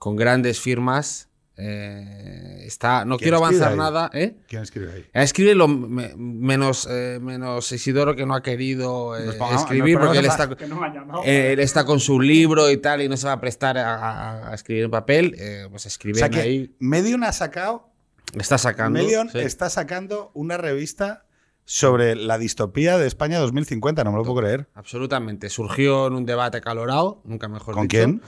[0.00, 1.28] Con grandes firmas.
[1.62, 3.76] Eh, está, no ¿Quién quiero escribe avanzar ahí?
[3.78, 4.10] nada.
[4.14, 4.36] ¿eh?
[4.48, 5.04] ¿Quién escribe ahí?
[5.12, 10.24] Escribe lo me- menos, eh, menos Isidoro que no ha querido eh, escribir porque él
[10.24, 13.40] está, no eh, él está con su libro y tal y no se va a
[13.42, 15.34] prestar a, escribir en papel.
[15.38, 16.74] eh, pues O escriben sea que ahí.
[16.78, 17.86] Medium ha sacado,
[18.32, 18.98] Está sacando.
[18.98, 19.40] Medium sí.
[19.40, 21.24] está sacando una revista
[21.66, 24.66] sobre la distopía de España 2050, no me lo puedo creer.
[24.74, 25.50] Absolutamente.
[25.50, 27.98] Surgió en un debate acalorado, nunca mejor ¿Con dicho.
[28.02, 28.22] quién?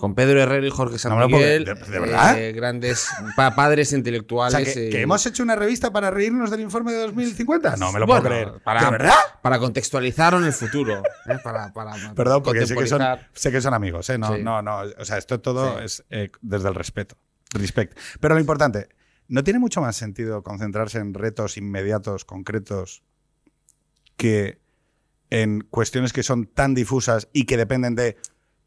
[0.00, 1.64] Con Pedro Herrero y Jorge San No puedo Miguel.
[1.66, 2.38] ¿De- de verdad?
[2.38, 4.64] eh, grandes pa- padres O intelectuales.
[4.64, 7.76] sea, que, eh, que hemos hecho una revista para reírnos del informe de 2050.
[7.76, 8.62] No me lo bueno, puedo creer.
[8.64, 9.14] Para, ¿De verdad?
[9.42, 11.02] Para contextualizar en el futuro.
[11.28, 13.30] eh, Para, para Perdón, porque sé que, son, contemporizar.
[13.34, 14.08] sé que son amigos.
[14.08, 14.16] ¿eh?
[14.16, 14.42] No, Sí.
[14.42, 14.78] no, no.
[14.98, 15.84] O sea, esto todo Sí.
[15.84, 16.04] es
[16.40, 17.16] desde el respeto.
[17.52, 17.98] Respect.
[18.20, 18.88] Pero lo importante,
[19.28, 23.02] ¿no tiene mucho más sentido concentrarse en retos inmediatos, concretos,
[24.16, 24.60] que
[25.30, 28.16] en cuestiones que son tan difusas y que dependen de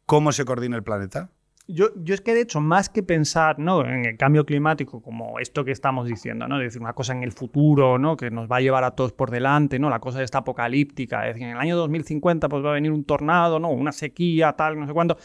[0.06, 1.30] cómo se coordina el planeta?
[1.66, 3.86] Yo, yo es que de hecho, más que pensar ¿no?
[3.86, 6.60] en el cambio climático como esto que estamos diciendo, ¿no?
[6.60, 8.18] Es decir, una cosa en el futuro, ¿no?
[8.18, 9.88] Que nos va a llevar a todos por delante, ¿no?
[9.88, 11.26] La cosa esta apocalíptica.
[11.26, 13.70] Es decir, en el año 2050 pues va a venir un tornado, ¿no?
[13.70, 15.16] Una sequía, tal, no sé cuánto.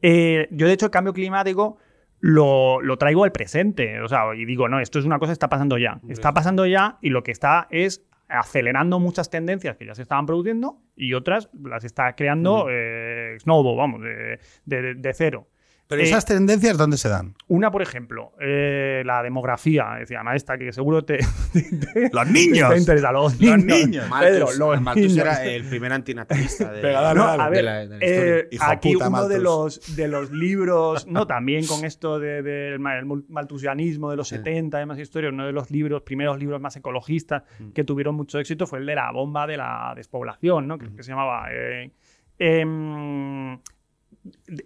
[0.00, 1.78] Eh, yo, de hecho, el cambio climático
[2.20, 4.00] lo, lo traigo al presente.
[4.00, 6.00] O sea, y digo, no, esto es una cosa que está pasando ya.
[6.08, 10.26] Está pasando ya y lo que está es acelerando muchas tendencias que ya se estaban
[10.26, 15.48] produciendo y otras las está creando eh, Snowball, vamos, de, de- de cero.
[15.88, 17.34] Pero Eh, esas tendencias, ¿dónde se dan?
[17.46, 19.96] Una, por ejemplo, eh, la demografía.
[19.98, 21.16] Decía, esta que seguro te,
[21.52, 22.76] te- ¡Los te niños!
[22.76, 23.10] interesa.
[23.10, 23.64] Los Los niños.
[23.86, 24.04] niños.
[24.20, 25.18] Pedro, Malthus, los Malthus niños.
[25.18, 26.82] era el primer antinatalista de,
[27.14, 28.70] No, de la, de la eh, historia.
[28.74, 32.98] Aquí puta, uno de los, de los libros, no, también con esto de- del ma-
[32.98, 36.60] el mul- malthusianismo de los 70 y demás historias, uno de los libros, primeros libros
[36.60, 37.70] más ecologistas Mm.
[37.70, 40.76] que tuvieron mucho éxito fue el de la bomba de la despoblación, ¿no?
[40.76, 40.96] que, Mm.
[40.96, 41.92] que se llamaba eh,
[42.38, 43.58] em,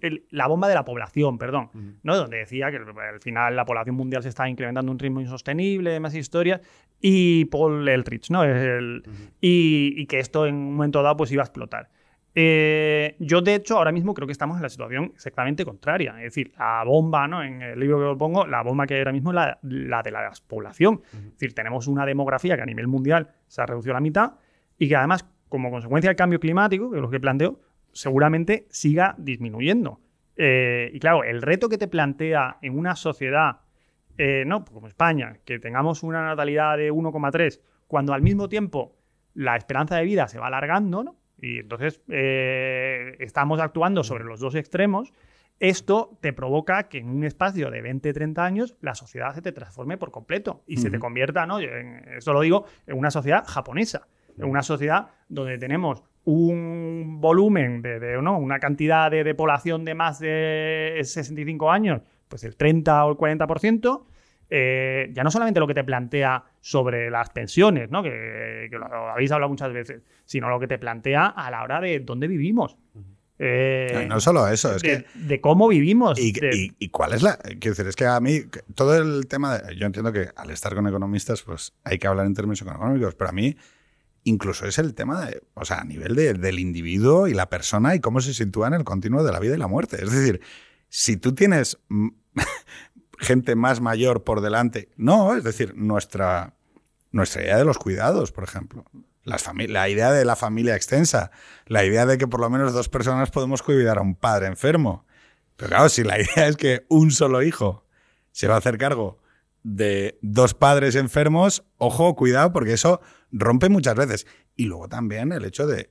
[0.00, 1.92] el- la bomba de la población, perdón, Ujú.
[2.02, 2.16] ¿no?
[2.16, 5.90] donde decía que al final la población mundial se estaba incrementando a un ritmo insostenible,
[5.90, 6.60] demás historias,
[7.00, 8.44] y Paul Eldritch, ¿no?
[8.44, 9.02] El-
[9.40, 11.88] y, y que esto en un momento dado pues iba a explotar.
[12.34, 16.14] Eh, yo, de hecho, ahora mismo creo que estamos en la situación exactamente contraria.
[16.18, 17.42] Es decir, la bomba, ¿no?
[17.42, 20.02] En el libro que os pongo, la bomba que hay ahora mismo es la, la
[20.02, 21.02] de la despoblación.
[21.12, 24.32] Es decir, tenemos una demografía que a nivel mundial se ha reducido a la mitad
[24.78, 27.60] y que además, como consecuencia del cambio climático, que es lo que planteo,
[27.92, 30.00] seguramente siga disminuyendo.
[30.36, 33.60] Eh, y claro, el reto que te plantea en una sociedad,
[34.18, 38.96] eh, no, como España, que tengamos una natalidad de 1,3, cuando al mismo tiempo
[39.34, 41.16] la esperanza de vida se va alargando, ¿no?
[41.38, 45.12] Y entonces eh, estamos actuando sobre los dos extremos.
[45.60, 49.52] Esto te provoca que en un espacio de 20, 30 años la sociedad se te
[49.52, 51.60] transforme por completo y se te convierta, ¿no?
[51.60, 54.06] En- esto lo digo, en una sociedad japonesa,
[54.38, 58.38] en una sociedad donde tenemos un volumen de, de, ¿no?
[58.38, 63.16] una cantidad de, de población de más de 65 años, pues el 30 o el
[63.16, 64.04] 40%,
[64.54, 68.02] eh, ya no solamente lo que te plantea sobre las pensiones, ¿no?
[68.02, 71.80] que, que lo habéis hablado muchas veces, sino lo que te plantea a la hora
[71.80, 72.76] de dónde vivimos.
[73.38, 76.18] Eh, No solo eso, es de, que de cómo vivimos.
[76.20, 77.36] ¿Y, de- y- y cuál es la...?
[77.38, 78.40] Quiero decir, es que a mí
[78.76, 79.58] todo el tema...
[79.58, 83.14] de- yo entiendo que al estar con economistas, pues hay que hablar en términos económicos,
[83.16, 83.56] pero a mí
[84.24, 87.94] incluso es el tema, de, o sea, a nivel de- del individuo y la persona
[87.94, 90.02] y cómo se sitúa en el continuo de la vida y la muerte.
[90.04, 90.40] Es decir,
[90.88, 91.78] si tú tienes
[93.18, 96.54] gente más mayor por delante, no, es decir, nuestra,
[97.10, 98.84] nuestra idea de los cuidados, por ejemplo.
[99.24, 101.30] Las la idea de la familia extensa,
[101.66, 105.06] la idea de que por lo menos dos personas podemos cuidar a un padre enfermo.
[105.56, 107.86] Pero claro, si la idea es que un solo hijo
[108.32, 109.21] se va a hacer cargo
[109.62, 113.00] de dos padres enfermos, ojo, cuidado, porque eso
[113.30, 114.26] rompe muchas veces.
[114.56, 115.90] Y luego también el hecho de,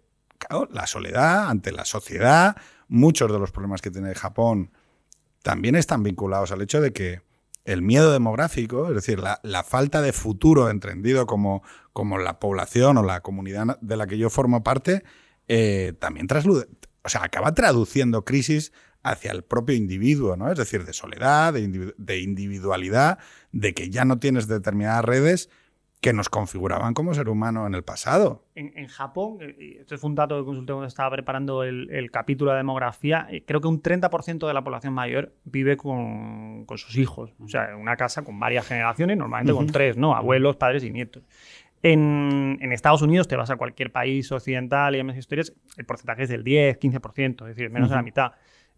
[0.72, 2.56] la soledad ante la sociedad,
[2.88, 4.72] muchos de los problemas que tiene Japón
[5.44, 7.22] también están vinculados al hecho de que
[7.66, 11.64] el miedo demográfico, es decir, la, la falta de futuro entendido como,
[11.94, 15.04] como, la población o la comunidad de la que yo formo parte,
[15.48, 16.68] eh, también traslude,
[17.04, 18.72] o sea, acaba traduciendo crisis
[19.04, 20.52] hacia el propio individuo, ¿no?
[20.52, 23.20] Es decir, de soledad, de, individualidad,
[23.52, 25.50] de que ya no tienes determinadas redes
[26.02, 28.44] que nos configuraban como ser humano en el pasado.
[28.56, 32.58] En, Japón, eh, esto fue un dato que consulté cuando estaba preparando el, capítulo de
[32.58, 37.34] demografía, eh, creo que un 30% de la población mayor vive con, sus hijos.
[37.40, 40.16] O sea, en una casa con varias generaciones, normalmente con tres, ¿no?
[40.16, 41.24] Abuelos, padres y nietos.
[41.84, 46.30] En, Estados Unidos, te vas a cualquier país occidental y demás historias, el porcentaje es
[46.30, 48.32] del 10, 15%, es decir, menos de la mitad.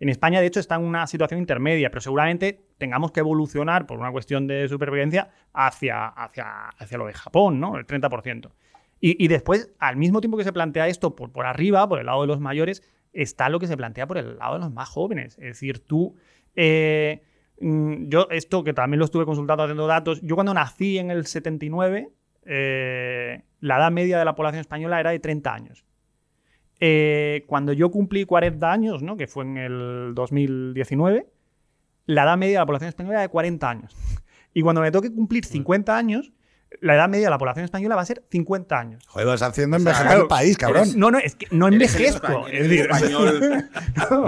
[0.03, 3.99] En España, de hecho, está en una situación intermedia, pero seguramente tengamos que evolucionar por
[3.99, 7.77] una cuestión de supervivencia hacia, hacia, hacia lo de Japón, ¿no?
[7.77, 8.51] El 30%.
[8.99, 12.19] Y, después, al mismo tiempo que se plantea esto por, por arriba, por el lado
[12.19, 12.83] de los mayores,
[13.13, 15.37] está lo que se plantea por el lado de los más jóvenes.
[15.37, 16.17] Es decir, tú...
[16.53, 17.21] Eh,
[17.61, 21.27] mm, yo, esto que también lo estuve consultando haciendo datos, yo cuando nací en el
[21.27, 22.09] 79,
[22.45, 25.85] eh, la edad media de la población española era de 30 años.
[26.85, 29.15] Eh, cuando yo cumplí 40 años, ¿no?
[29.15, 31.25] que fue en el 2019,
[32.07, 33.95] la edad media de la población española era de 40 años.
[34.53, 36.33] Y cuando me toque cumplir 50 años,
[36.81, 39.03] la edad media de la población española va a ser 50 años.
[39.07, 40.89] Joder, vas haciendo envejecer el país, cabrón.
[40.95, 42.47] no, no, es que no envejezco.
[42.47, 43.69] Es decir, español.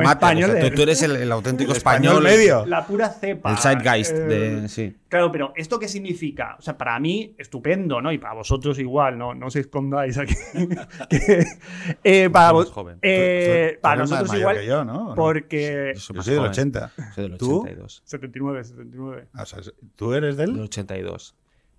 [0.03, 2.65] español tú, eres el, auténtico español, medio.
[2.65, 3.51] La pura cepa.
[3.51, 4.13] El zeitgeist.
[4.13, 4.95] de, eh, sí.
[5.07, 6.55] Claro, pero ¿esto qué significa?
[6.59, 8.11] O sea, para mí, estupendo, ¿no?
[8.11, 10.35] Y para vosotros igual, no, no os escondáis aquí.
[12.03, 12.97] eh, para vos, joven.
[13.01, 14.57] Eh, para nosotros igual.
[14.57, 15.13] Que yo, ¿no?
[15.15, 15.93] Porque.
[15.95, 16.91] Yo soy del 80.
[17.13, 17.37] Soy del 82.
[17.37, 18.09] ¿Tú?
[18.09, 19.27] 79, 79.
[19.33, 19.59] o sea,
[19.95, 20.53] ¿Tú eres del?
[20.53, 21.35] Del 82.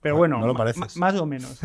[0.06, 0.54] Pero bueno,
[0.96, 1.60] más o menos.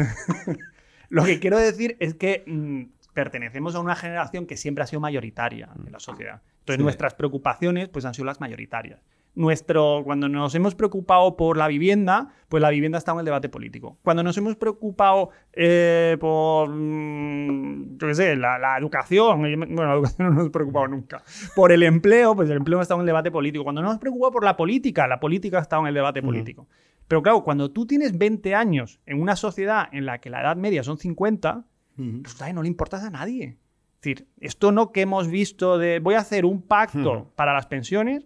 [1.10, 5.00] Lo que quiero decir es que mm, pertenecemos a una generación que siempre ha sido
[5.00, 6.42] mayoritaria en la sociedad.
[6.62, 9.00] Entonces nuestras preocupaciones pues han sido las mayoritarias.
[9.36, 13.48] Nuestro, cuando nos hemos preocupado por la vivienda, pues la vivienda está en el debate
[13.48, 14.00] político.
[14.02, 20.18] Cuando nos hemos preocupado eh, por, mm, yo qué sé, la, educación, bueno, la educación
[20.30, 21.24] no nos hemos preocupado nunca.
[21.56, 23.64] Por el empleo, pues el empleo estado en el debate político.
[23.64, 26.68] Cuando nos hemos preocupado por la política, la política estado en el debate político.
[27.12, 30.55] Pero claro, cuando tú tienes 20 años en una sociedad en la que la edad
[30.55, 31.66] media son 50,
[31.97, 33.57] pues no le importas a nadie.
[33.95, 37.66] Es decir, esto no que hemos visto de voy a hacer un pacto para las
[37.66, 38.24] pensiones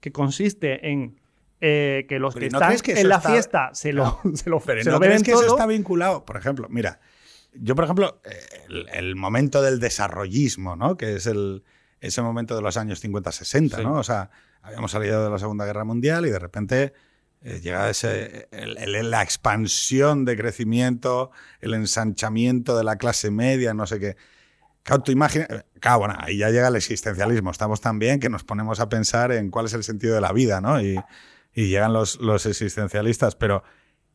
[0.00, 1.20] que consiste en
[1.60, 5.22] eh, que los que están en la fiesta se lo, se lo, pero ¿no crees
[5.22, 6.24] que eso está vinculado?
[6.24, 6.98] Por ejemplo, mira,
[7.52, 8.20] yo por ejemplo,
[8.92, 10.96] el, momento del desarrollismo, ¿no?
[10.96, 11.62] Que es el,
[12.00, 13.92] ese momento de los años 50-60, ¿no?
[13.92, 14.28] O sea,
[14.60, 16.94] habíamos salido de la Segunda Guerra Mundial y de repente
[17.44, 21.30] eh, llega ese, la expansión de crecimiento,
[21.60, 24.16] el ensanchamiento de la clase media, no sé qué.
[24.82, 27.50] Claro, tú imaginas, claro, bueno, ahí ya llega el existencialismo.
[27.50, 30.32] Estamos tan bien que nos ponemos a pensar en cuál es el sentido de la
[30.32, 30.80] vida, ¿no?
[30.80, 30.98] Y,
[31.54, 33.36] llegan los, los existencialistas.
[33.36, 33.62] Pero,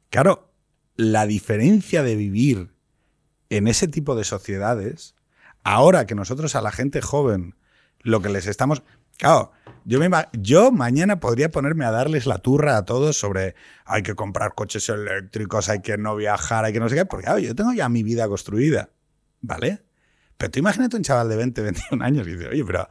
[0.09, 0.51] claro,
[0.95, 2.73] la diferencia de vivir
[3.49, 5.15] en ese tipo de sociedades,
[5.63, 7.55] ahora que nosotros a la gente joven
[8.01, 8.81] lo que les estamos...
[9.19, 9.51] Claro,
[9.83, 13.53] yo, me, yo mañana podría ponerme a darles la turra a todos sobre
[13.83, 17.25] hay que comprar coches eléctricos, hay que no viajar, hay que no sé qué, porque
[17.25, 18.91] claro, yo tengo ya mi vida construida,
[19.41, 19.83] ¿vale?
[20.37, 22.87] Pero tú imagínate un chaval de 20, 21 años y dice, oye, pero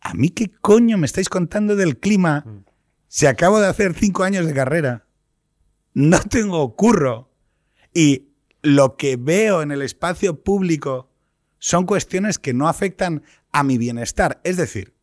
[0.00, 2.44] ¿a mí qué coño me estáis contando del clima
[3.08, 5.06] si acabo de hacer cinco años de carrera?
[5.92, 7.32] No tengo curro.
[7.92, 8.28] Y
[8.62, 11.10] lo que veo en el espacio público
[11.58, 14.40] son cuestiones que no afectan a mi bienestar.
[14.44, 14.94] Es decir,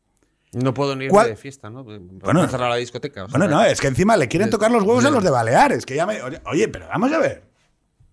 [0.63, 1.83] no puedo ni ir de fiesta, ¿no?
[1.83, 3.25] Bueno, cerrar la discoteca.
[3.25, 5.85] bueno, no, es que encima le quieren tocar los huevos a los de Baleares.
[5.85, 7.43] Que ya me, oye, pero vamos a ver.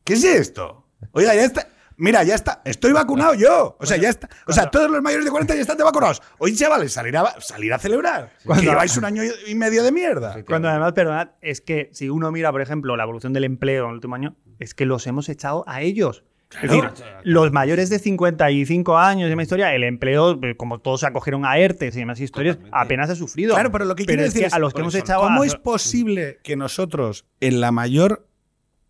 [0.05, 0.85] ¿Qué es esto?
[1.13, 1.69] Oiga, ya está.
[1.97, 2.63] Mira, ya está.
[2.65, 3.77] Estoy vacunado yo.
[3.79, 4.29] O sea, ya está.
[4.47, 6.21] O sea, todos los mayores de 40 ya están vacunados.
[6.39, 8.33] Oye, chavales, salir a, salir a celebrar.
[8.45, 10.43] Cuando lleváis un año y medio de mierda.
[10.45, 13.91] Cuando además, perdonad, es que si uno mira, por ejemplo, la evolución del empleo en
[13.91, 16.25] el último año, es que los hemos echado a ellos.
[16.61, 16.91] Es decir,
[17.23, 21.45] los mayores de 55 años de mi historia, el empleo, eh, como todos se acogieron
[21.47, 23.55] a ERTES y demás historias, apenas ha sufrido.
[23.55, 25.55] Claro, pero lo que quiero decir es que a los que hemos echado ¿Cómo es
[25.55, 28.29] posible que nosotros, en la mayor.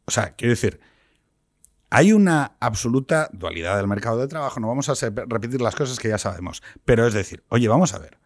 [0.06, 0.80] O sea, quiero decir,
[1.90, 4.58] hay una absoluta dualidad del mercado de trabajo.
[4.60, 4.94] No vamos a
[5.28, 6.62] repetir las cosas que ya sabemos.
[6.84, 8.18] Pero es decir, oye, vamos a ver.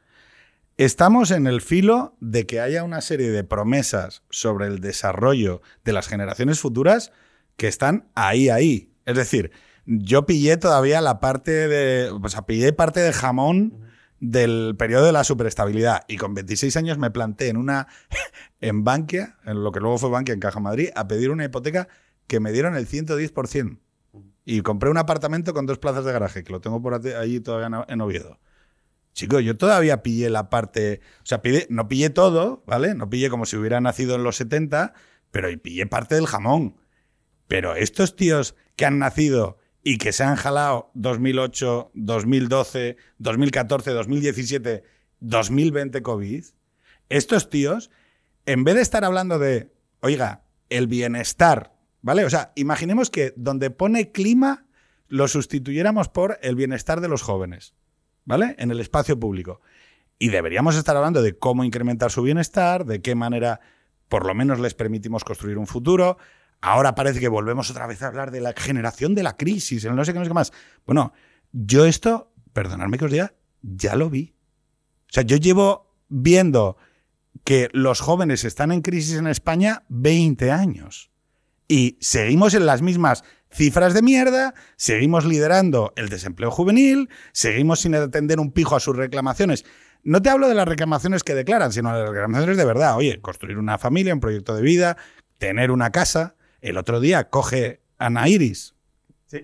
[0.77, 5.93] Estamos en el filo de que haya una serie de promesas sobre el desarrollo de
[5.93, 7.13] las generaciones futuras
[7.57, 8.93] que están ahí, ahí.
[9.07, 9.53] Es decir,
[9.87, 12.11] yo pillé todavía la parte de.
[12.11, 13.87] O sea, pillé parte de jamón
[14.21, 16.05] del periodo de la superestabilidad.
[16.09, 17.87] Y con 26 años me planté en una
[18.61, 21.89] en Bankia, en lo que luego fue Bankia en Caja Madrid, a pedir una hipoteca
[22.27, 23.79] que me dieron el 110%.
[24.45, 27.85] Y compré un apartamento con dos plazas de garaje, que lo tengo por ahí todavía
[27.89, 28.39] en Oviedo.
[29.13, 32.95] Chico, yo todavía pillé la parte, o sea, no pillé todo, ¿vale?
[32.95, 34.93] No pillé como si hubiera nacido en los 70,
[35.31, 36.77] pero pillé parte del jamón.
[37.49, 44.85] Pero estos tíos que han nacido y que se han jalado 2008, 2012, 2014, 2017,
[45.21, 46.45] 2020 COVID,
[47.09, 47.91] estos tíos,
[48.47, 52.25] en vez de estar hablando de, oiga, el bienestar, ¿vale?
[52.25, 54.67] O sea, imaginemos que donde pone clima
[55.09, 57.75] lo sustituyéramos por el bienestar de los jóvenes,
[58.25, 58.57] ¿vale?
[58.59, 59.61] En el espacio público.
[60.19, 63.61] Y deberíamos estar hablando de cómo incrementar su bienestar, de qué manera
[64.09, 66.19] por lo menos les permitimos construir un futuro,
[66.67, 69.95] Ahora parece que volvemos otra vez a hablar de la generación de la crisis, el
[69.95, 70.53] no sé qué, no sé qué más.
[70.85, 71.13] Bueno,
[71.53, 74.35] yo esto, perdonadme que os diga, ya lo vi.
[75.03, 76.77] O sea, yo llevo viendo
[77.45, 81.13] que los jóvenes están en crisis en España 20 años.
[81.69, 87.95] Y seguimos en las mismas cifras de mierda, seguimos liderando el desempleo juvenil, seguimos sin
[87.95, 89.65] atender un pijo a sus reclamaciones.
[90.03, 92.97] No te hablo de las reclamaciones que declaran, sino de las reclamaciones de verdad.
[92.97, 94.97] Oye, construir una familia, un proyecto de vida,
[95.39, 96.36] tener una casa.
[96.61, 98.75] El otro día coge Ana Iris.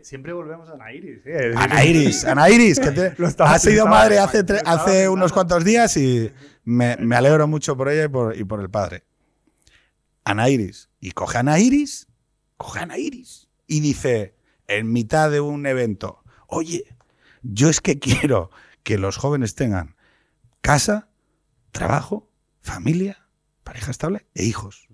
[0.02, 1.20] siempre volvemos a Ana Iris.
[1.56, 6.32] Ana Iris, Ana Iris, que te, ha sido madre hace, hace unos cuantos días y
[6.64, 8.04] me, alegro mucho por ella
[8.34, 9.04] y por, el padre.
[10.24, 10.88] Ana Iris.
[11.00, 12.08] Y coge Ana Iris,
[12.56, 14.34] coge Ana Iris y dice
[14.68, 16.84] en mitad de un evento, oye,
[17.42, 18.50] yo es que quiero
[18.82, 19.96] que los jóvenes tengan
[20.60, 21.08] casa,
[21.72, 22.28] trabajo,
[22.60, 23.26] familia,
[23.64, 24.88] pareja estable e hijos.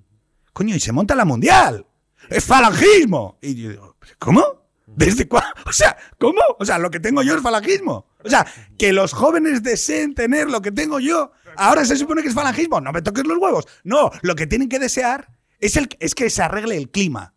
[0.53, 1.87] Coño, y se monta la mundial
[2.29, 3.39] es falangismo.
[3.41, 4.45] Y yo digo, ¿cómo?
[4.87, 5.51] ¿Desde cuándo?
[5.67, 6.41] O sea, ¿cómo?
[6.59, 8.07] O sea, lo que tengo yo es falangismo.
[8.25, 8.47] O sea,
[8.79, 11.33] que los jóvenes deseen tener lo que tengo yo.
[11.57, 12.81] Ahora se supone que es falangismo.
[12.81, 13.67] No me toques los huevos.
[13.85, 15.29] No, lo que tienen que desear
[15.61, 17.35] es, el, es que se arregle el clima.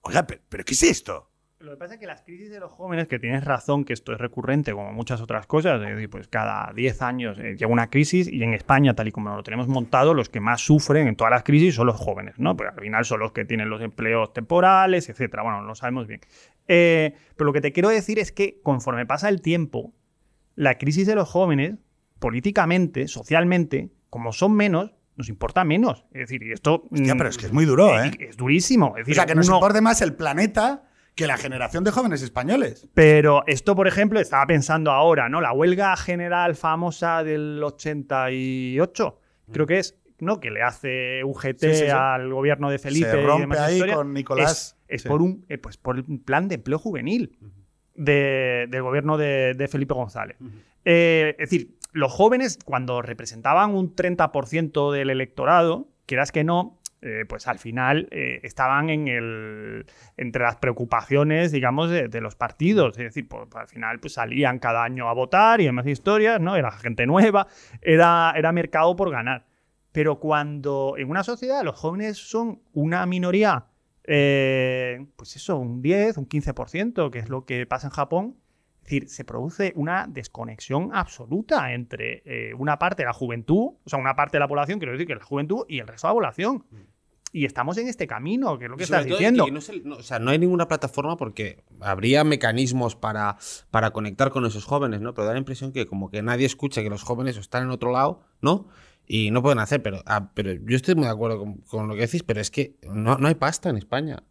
[0.00, 1.30] Oiga, pero ¿qué es esto?
[1.64, 4.12] Lo que pasa es que las crisis de los jóvenes, que tienes razón que esto
[4.12, 7.88] es recurrente como muchas otras cosas, es decir, pues cada 10 años eh, llega una
[7.88, 11.16] crisis y en España, tal y como lo tenemos montado, los que más sufren en
[11.16, 12.54] todas las crisis son los jóvenes, ¿no?
[12.54, 15.42] Porque al final son los que tienen los empleos temporales, etcétera.
[15.42, 16.20] Bueno, lo sabemos bien.
[16.68, 19.94] Eh, pero lo que te quiero decir es que conforme pasa el tiempo,
[20.56, 21.76] la crisis de los jóvenes,
[22.18, 26.04] políticamente, socialmente, como son menos, nos importa menos.
[26.12, 26.84] Es decir, y esto.
[26.90, 28.10] Hostia, pero es que es muy duro, ¿eh?
[28.18, 28.94] Es durísimo.
[29.00, 32.88] o sea, que nos importe más el planeta que la generación de jóvenes españoles.
[32.94, 35.40] Pero esto, por ejemplo, estaba pensando ahora, ¿no?
[35.40, 39.20] La huelga general famosa del 88,
[39.52, 40.40] creo que es, ¿no?
[40.40, 43.10] Que le hace UGT al gobierno de Felipe.
[43.10, 44.76] Se rompe ahí con Nicolás.
[44.88, 47.38] Es, por un eh, pues por el plan de empleo juvenil
[47.94, 50.36] del gobierno de, Felipe González.
[50.84, 57.26] Eh, es decir, los jóvenes, cuando representaban un 30% del electorado, quieras que no, eh,
[57.28, 59.84] pues al final eh, estaban en el,
[60.16, 62.96] entre las preocupaciones, digamos, de, los partidos.
[62.96, 66.56] Es decir, pues, al final pues, salían cada año a votar y demás historias, ¿no?
[66.56, 67.46] Era gente nueva,
[67.82, 69.44] era, era mercado por ganar.
[69.92, 73.66] Pero cuando en una sociedad los jóvenes son una minoría,
[74.04, 78.36] eh, pues eso, un 10, un 15%, que es lo que pasa en Japón,
[78.76, 83.98] es decir, se produce una desconexión absoluta entre una parte de la juventud, o sea,
[83.98, 86.14] una parte de la población, quiero decir que la juventud, y el resto de la
[86.14, 86.64] población.
[87.34, 89.48] Y estamos en este camino, que es lo que estás diciendo.
[89.82, 93.38] no, o sea, no hay ninguna plataforma porque habría mecanismos para,
[93.72, 95.14] para conectar con esos jóvenes, ¿no?
[95.14, 97.90] Pero da la impresión que como que nadie escucha que los jóvenes están en otro
[97.90, 98.68] lado, ¿no?
[99.04, 102.02] Y no pueden hacer, pero, ah, pero yo estoy muy de acuerdo con, lo que
[102.02, 104.22] decís, pero es que no, hay pasta en España.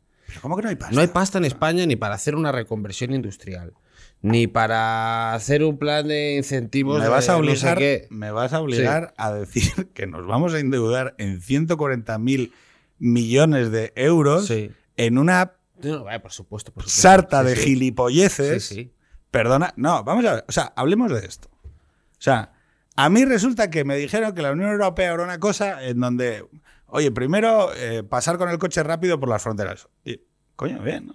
[0.41, 0.95] cómo que no hay pasta?
[0.95, 3.74] No hay pasta en España ni para hacer una reconversión industrial
[4.22, 7.01] ni para hacer un plan de incentivos.
[7.01, 7.78] Me vas a obligar,
[8.10, 12.54] me vas a, obligar a decir que nos vamos a endeudar en 140.000
[13.00, 14.52] millones de euros
[14.98, 15.54] en una
[16.22, 18.74] por supuesto, sarta de gilipolleces.
[19.32, 21.50] Perdona, no, vamos a ver, o sea, hablemos de esto.
[21.54, 22.54] O sea,
[22.96, 26.46] a mí resulta que me dijeron que la Unión Europea era una cosa en donde,
[26.86, 29.89] oye, primero eh, pasar con el coche rápido por las fronteras.
[30.06, 30.22] Y,
[30.56, 31.12] coño, bien.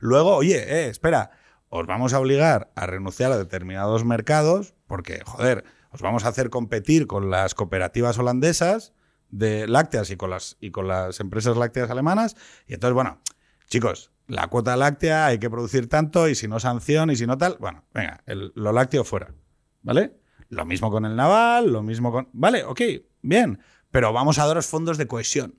[0.00, 1.30] luego, oye, eh, espera,
[1.68, 6.50] os vamos a obligar a renunciar a determinados mercados porque, joder, os vamos a hacer
[6.50, 8.92] competir con las cooperativas holandesas
[9.30, 12.36] de lácteas y con las, y con las empresas lácteas alemanas.
[12.66, 13.20] Y entonces, bueno,
[13.68, 17.36] chicos, la cuota láctea hay que producir tanto y si no sanción y si no
[17.36, 19.34] tal, bueno, venga, lo lácteo fuera.
[19.82, 20.20] ¿Vale?
[20.48, 22.28] Lo mismo con el naval, lo mismo con...
[22.32, 22.80] Vale, ok,
[23.22, 23.60] bien,
[23.90, 25.58] pero vamos a daros fondos de cohesión.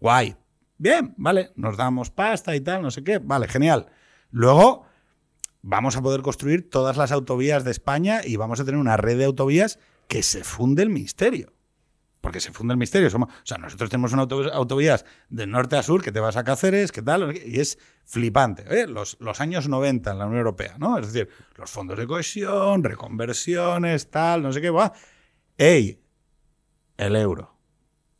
[0.00, 0.36] Guay.
[0.78, 3.86] Bien, vale, nos damos pasta y tal, no sé qué, vale, genial.
[4.30, 4.84] Luego,
[5.60, 9.18] vamos a poder construir todas las autovías de España y vamos a tener una red
[9.18, 9.78] de autovías
[10.08, 11.52] que se funde el ministerio.
[12.22, 13.08] Porque se funde el misterio.
[13.08, 16.44] O sea, nosotros tenemos una auto- autovías de norte a sur que te vas a
[16.44, 18.64] Cáceres, que tal, y es flipante.
[18.70, 18.86] ¿eh?
[18.86, 20.96] Los, los años 90 en la Unión Europea, ¿no?
[20.98, 24.92] Es decir, los fondos de cohesión, reconversiones, tal, no sé qué, va.
[25.58, 26.00] ¡Ey!
[26.96, 27.58] El euro.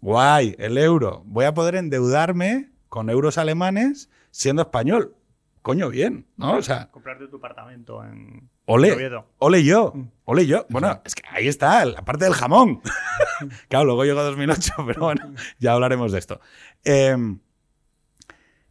[0.00, 1.22] Guay, el euro.
[1.24, 5.16] Voy a poder endeudarme con euros alemanes siendo español.
[5.62, 6.57] Coño, bien, ¿no?
[6.57, 9.92] O sea, Comprarte tu apartamento en Ole, ole yo,
[10.24, 10.66] ole yo.
[10.70, 12.80] Bueno, es que ahí está, la parte del jamón.
[13.68, 16.40] claro, luego llegó 2008, pero bueno, ya hablaremos de esto.
[16.84, 17.16] Eh,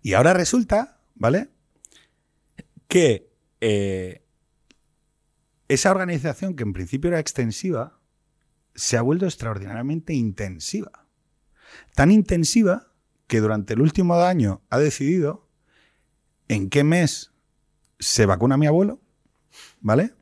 [0.02, 1.49] y ahora resulta, ¿vale?
[2.88, 3.30] Que
[3.60, 4.26] eh,
[5.68, 7.99] esa organización que en principio era extensiva
[8.74, 11.08] se ha vuelto extraordinariamente intensiva.
[11.93, 12.91] Tan intensiva
[13.28, 15.47] que durante el último año ha decidido
[16.47, 17.34] en qué mes
[17.99, 19.01] se vacuna mi abuelo,
[19.82, 20.14] ¿vale?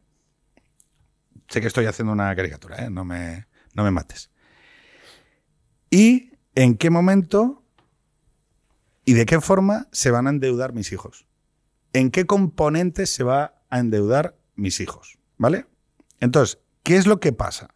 [1.47, 2.89] Sé que estoy haciendo una caricatura, ¿eh?
[2.89, 4.31] no, me, no me mates.
[5.89, 7.63] ¿Y en qué momento
[9.05, 11.25] y de qué forma se van a endeudar mis hijos?
[11.93, 15.17] ¿En qué componentes se va a endeudar mis hijos?
[15.37, 15.65] ¿Vale?
[16.19, 17.69] Entonces, ¿qué es lo que pasa?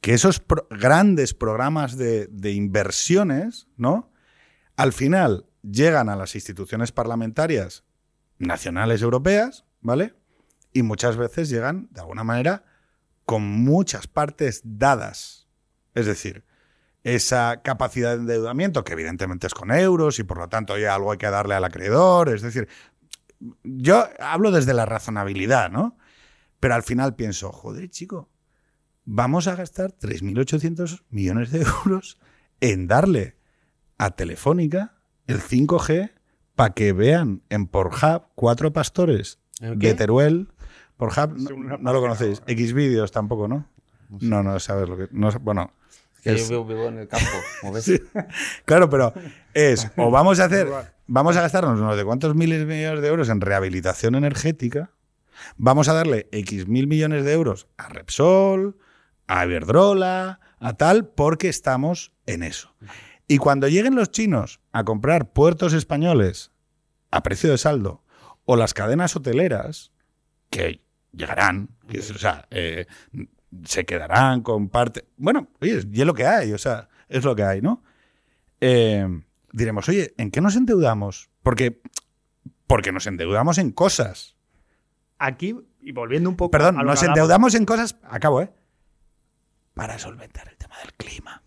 [0.00, 4.10] Que esos grandes programas de inversiones, ¿no?
[4.76, 7.84] Al final llegan a las instituciones parlamentarias
[8.38, 10.14] nacionales europeas, ¿vale?
[10.74, 12.64] Y muchas veces llegan, de alguna manera,
[13.24, 15.48] con muchas partes dadas.
[15.94, 16.44] Es decir,
[17.04, 21.12] esa capacidad de endeudamiento, que evidentemente es con euros y por lo tanto ya algo
[21.12, 22.28] hay que darle al acreedor.
[22.28, 22.68] Es decir,
[23.62, 25.96] yo hablo desde la razonabilidad, ¿no?
[26.60, 28.30] Pero al final pienso, joder, chico,
[29.04, 32.18] vamos a gastar 3.800 millones de euros
[32.60, 33.36] en darle
[33.98, 34.94] a Telefónica
[35.26, 36.12] el 5G
[36.54, 40.48] para que vean en Pornhub cuatro pastores de Teruel.
[40.96, 42.40] Pornhub, Es no, lo conocéis.
[42.40, 42.46] ¿no?
[42.54, 43.66] Xvideos tampoco, ¿no?
[44.20, 45.08] No, no sabes lo que.
[45.10, 45.72] No, bueno,
[46.22, 47.26] Que es- yo vivo, en el campo,
[47.60, 47.84] como ves.
[47.84, 48.00] Sí.
[48.64, 49.12] Claro, pero
[49.54, 50.68] es o vamos a hacer,
[51.06, 54.90] vamos a gastarnos no sé cuántos miles de millones de euros en rehabilitación energética,
[55.56, 58.76] vamos a darle X mil millones de euros a Repsol,
[59.26, 62.74] a Iberdrola, a tal, porque estamos en eso.
[63.26, 66.52] Y cuando lleguen los chinos a comprar puertos españoles
[67.10, 68.02] a precio de saldo
[68.44, 69.92] o las cadenas hoteleras,
[70.50, 70.83] que
[71.16, 72.86] llegarán, que es- o sea, eh,
[73.64, 75.04] se quedarán con parte.
[75.16, 77.82] Bueno, oye, y es lo que hay, o sea, es lo que hay, ¿no?
[78.60, 79.06] Eh,
[79.52, 81.30] diremos, oye, ¿en qué nos endeudamos?
[81.42, 81.80] Porque,
[82.66, 84.36] porque nos endeudamos en cosas.
[85.18, 87.96] Aquí, y volviendo un poco Perdón, a nos hablamos- endeudamos en cosas.
[88.04, 88.52] Acabo, ¿eh?
[89.74, 91.42] Para solventar el tema del clima.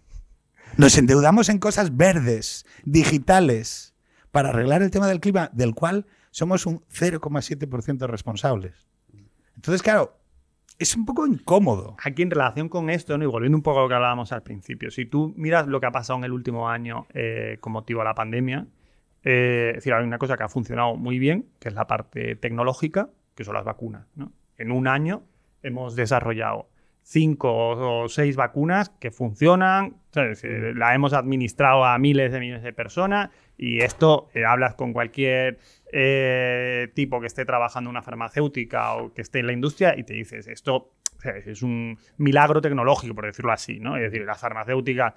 [0.78, 3.94] Nos endeudamos en cosas verdes, digitales,
[4.32, 8.86] para arreglar el tema del clima, del cual somos un 0,7% responsables.
[9.58, 10.18] Entonces, claro,
[10.80, 11.98] es un poco incómodo.
[12.04, 13.24] Aquí en relación con esto, ¿no?
[13.24, 15.88] y volviendo un poco a lo que hablábamos al principio, si tú miras lo que
[15.88, 18.68] ha pasado en el último año eh, con motivo a la pandemia,
[19.24, 22.36] eh, es decir, hay una cosa que ha funcionado muy bien, que es la parte
[22.36, 24.08] tecnológica, que son las vacunas.
[24.16, 24.32] ¿no?
[24.58, 25.24] En un año
[25.64, 26.70] hemos desarrollado
[27.08, 29.96] cinco o seis vacunas que funcionan.
[30.16, 34.94] Eh, la hemos administrado a miles de millones de personas y esto eh, hablas con
[34.94, 35.58] cualquier
[35.94, 40.04] eh, tipo que esté trabajando en una farmacéutica o que esté en la industria y
[40.04, 40.92] te dices, esto
[41.46, 43.96] es un milagro tecnológico, por decirlo así, ¿no?
[43.98, 45.14] Es decir, las farmacéuticas,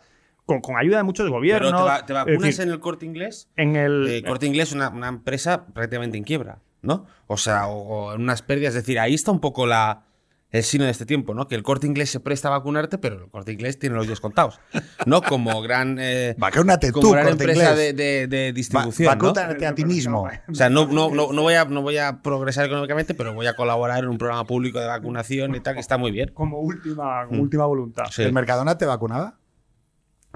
[0.47, 1.71] con, con ayuda de muchos gobiernos...
[1.73, 3.51] Pero te, va- te vacunas decir, en el corte inglés.
[3.57, 4.07] en el...
[4.09, 7.07] Eh, corte inglés es una, una empresa prácticamente en quiebra, ¿no?
[7.27, 8.75] O sea, o, o en unas pérdidas.
[8.75, 10.05] Es decir, ahí está un poco la,
[10.53, 11.47] el sino de este tiempo, ¿no?
[11.49, 14.21] Que el corte inglés se presta a vacunarte, pero el corte inglés tiene los días
[14.21, 14.61] contados.
[15.07, 15.23] ¿No?
[15.23, 17.97] Como gran, eh, Vacúnate tú, como gran Corte empresa Inglés.
[17.97, 19.19] de, de- de Va- distribución.
[19.19, 19.33] ¿no?
[19.33, 20.29] vacúnate a ti mismo.
[20.49, 23.47] O sea, no, no, no, no voy a, no voy a progresar económicamente, pero voy
[23.47, 26.31] a colaborar en un programa público de vacunación y tal, que está muy bien.
[26.35, 27.43] Como última, como Mm.
[27.43, 28.05] última voluntad.
[28.11, 28.23] Sí.
[28.23, 29.39] ¿El Mercadona te vacunaba?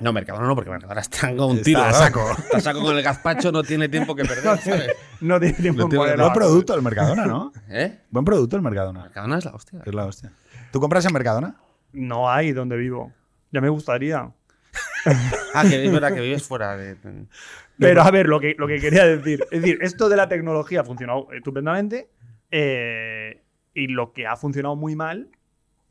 [0.01, 1.83] No, Mercadona no, porque Mercadona está con un Está tiro.
[1.83, 1.95] a ¿no?
[1.95, 2.31] saco.
[2.31, 4.93] Está a saco con el gazpacho, no tiene tiempo que perder, ¿sabes?
[5.21, 7.53] No tiene tiempo No en tiene- la Buen producto el Mercadona, ¿no?
[7.71, 8.01] ¿Eh?
[8.11, 9.03] Buen producto el Mercadona.
[9.05, 9.81] Mercadona es la hostia.
[9.87, 10.33] Es la hostia.
[10.73, 11.57] ¿Tú compras en Mercadona?
[11.93, 13.13] No hay donde vivo.
[13.53, 14.31] Ya me gustaría.
[15.55, 16.97] Ah, que es verdad que vives fuera de.
[17.79, 19.45] Pero a ver, lo que, lo que quería decir.
[19.53, 22.09] Es decir, esto de la tecnología ha funcionado estupendamente.
[22.51, 23.43] eh,
[23.75, 25.29] y lo que ha funcionado muy mal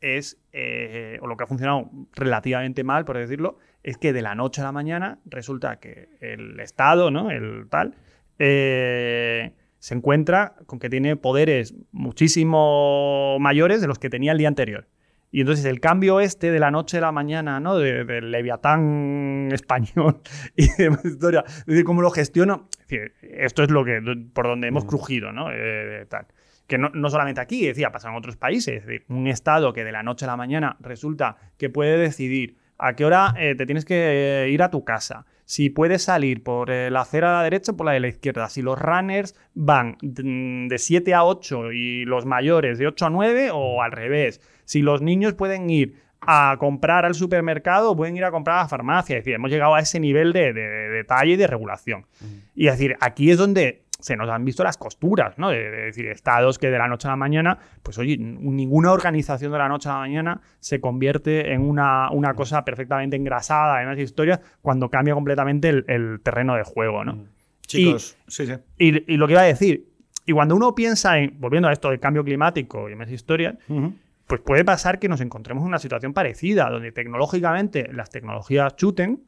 [0.00, 0.36] es.
[0.52, 4.60] eh, o lo que ha funcionado relativamente mal, por decirlo, es que de la noche
[4.60, 7.30] a la mañana resulta que el Estado, ¿no?
[7.30, 7.94] El tal.
[8.40, 14.48] eh, se encuentra con que tiene poderes muchísimo mayores de los que tenía el día
[14.48, 14.88] anterior.
[15.30, 17.76] Y entonces el cambio este de la noche a la mañana, ¿no?
[17.76, 20.20] De- del Leviatán español
[20.56, 21.44] y demás historia.
[21.46, 22.68] Es decir, cómo lo gestiono.
[22.72, 24.00] Es decir, esto es lo que
[24.32, 24.88] por donde hemos Mm.
[24.88, 25.48] crujido, ¿no?
[25.52, 26.26] Eh, tal.
[26.66, 28.76] que no, no solamente aquí, decía, pasa en otros países.
[28.78, 32.56] Es decir, un Estado que de la noche a la mañana resulta que puede decidir
[32.78, 36.42] a qué hora eh, te tienes que eh, ir a tu casa, si puedes salir
[36.42, 38.78] por eh, la acera de la derecha o por la de la izquierda, si los
[38.78, 43.82] runners van mm, de 7 a 8 y los mayores de 8 a 9 o
[43.82, 48.30] al revés, si los niños pueden ir a comprar al supermercado o pueden ir a
[48.30, 49.18] comprar a la farmacia.
[49.18, 52.06] Es decir, hemos llegado a ese nivel de, de- de detalle y de regulación.
[52.54, 55.48] Y es decir, aquí es donde se nos han visto las costuras, ¿no?
[55.48, 59.50] De, de decir, estados que de la noche a la mañana, pues oye, ninguna organización
[59.50, 63.88] de la noche a la mañana se convierte en una, una cosa perfectamente engrasada en
[63.88, 67.24] las historias cuando cambia completamente el, el terreno de juego, ¿no?
[67.66, 68.52] Chicos, sí, sí.
[68.76, 69.88] Y, y lo que iba a decir,
[70.26, 73.54] y cuando uno piensa en, volviendo a esto del cambio climático y en esas historias,
[73.70, 73.94] Ujú.
[74.26, 79.22] pues puede pasar que nos encontremos en una situación parecida, donde tecnológicamente las tecnologías chuten,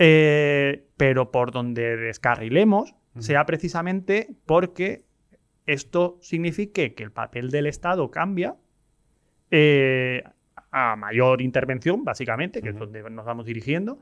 [0.00, 5.04] eh, pero por donde descarrilemos sea precisamente porque
[5.66, 8.56] esto signifique que el papel del Estado cambia
[9.50, 10.22] eh,
[10.70, 13.98] a mayor intervención, básicamente, que es donde nos vamos dirigiendo,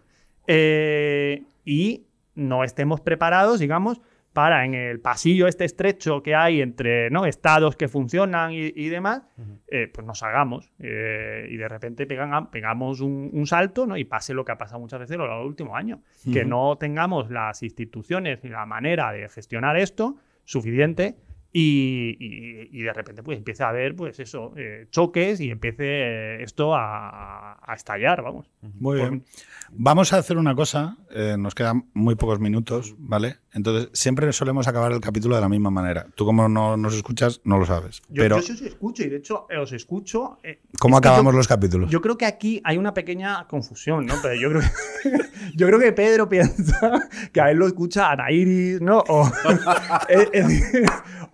[0.47, 4.01] eh, y no estemos preparados, digamos,
[4.33, 7.27] para en el pasillo este estrecho que hay entre ¿no?
[7.27, 9.23] estados que funcionan y, y demás,
[9.69, 13.97] eh, pues nos hagamos eh, y de repente pegan- pegamos un, un salto ¿no?
[13.97, 16.03] y pase lo que ha pasado muchas veces a lo largo del último año,
[16.33, 21.17] que no tengamos las instituciones y la manera de gestionar esto suficiente
[21.53, 25.85] y, y- y de repente pues empiece a haber pues eso, eh, choques y empiece
[25.85, 28.51] eh, esto a, a estallar, vamos.
[28.63, 29.25] Muy Por- bien.
[29.71, 33.37] Vamos a hacer una cosa, eh, nos quedan muy pocos minutos, ¿vale?
[33.53, 36.07] Entonces, siempre solemos acabar el capítulo de la misma manera.
[36.15, 38.01] Tú como no nos escuchas, no lo sabes.
[38.09, 40.39] Yo, Pero, yo sí os escucho y de hecho eh, os escucho.
[40.43, 41.91] eh, ¿cómo es que yo- acabamos los capítulos?
[41.91, 44.15] Yo creo que aquí hay una pequeña confusión, ¿no?
[44.23, 45.11] Pero yo creo que,
[45.55, 49.05] yo creo que Pedro piensa que a él lo escucha Ana Iris, ¿no?
[49.09, 49.27] O,
[50.09, 50.73] es- es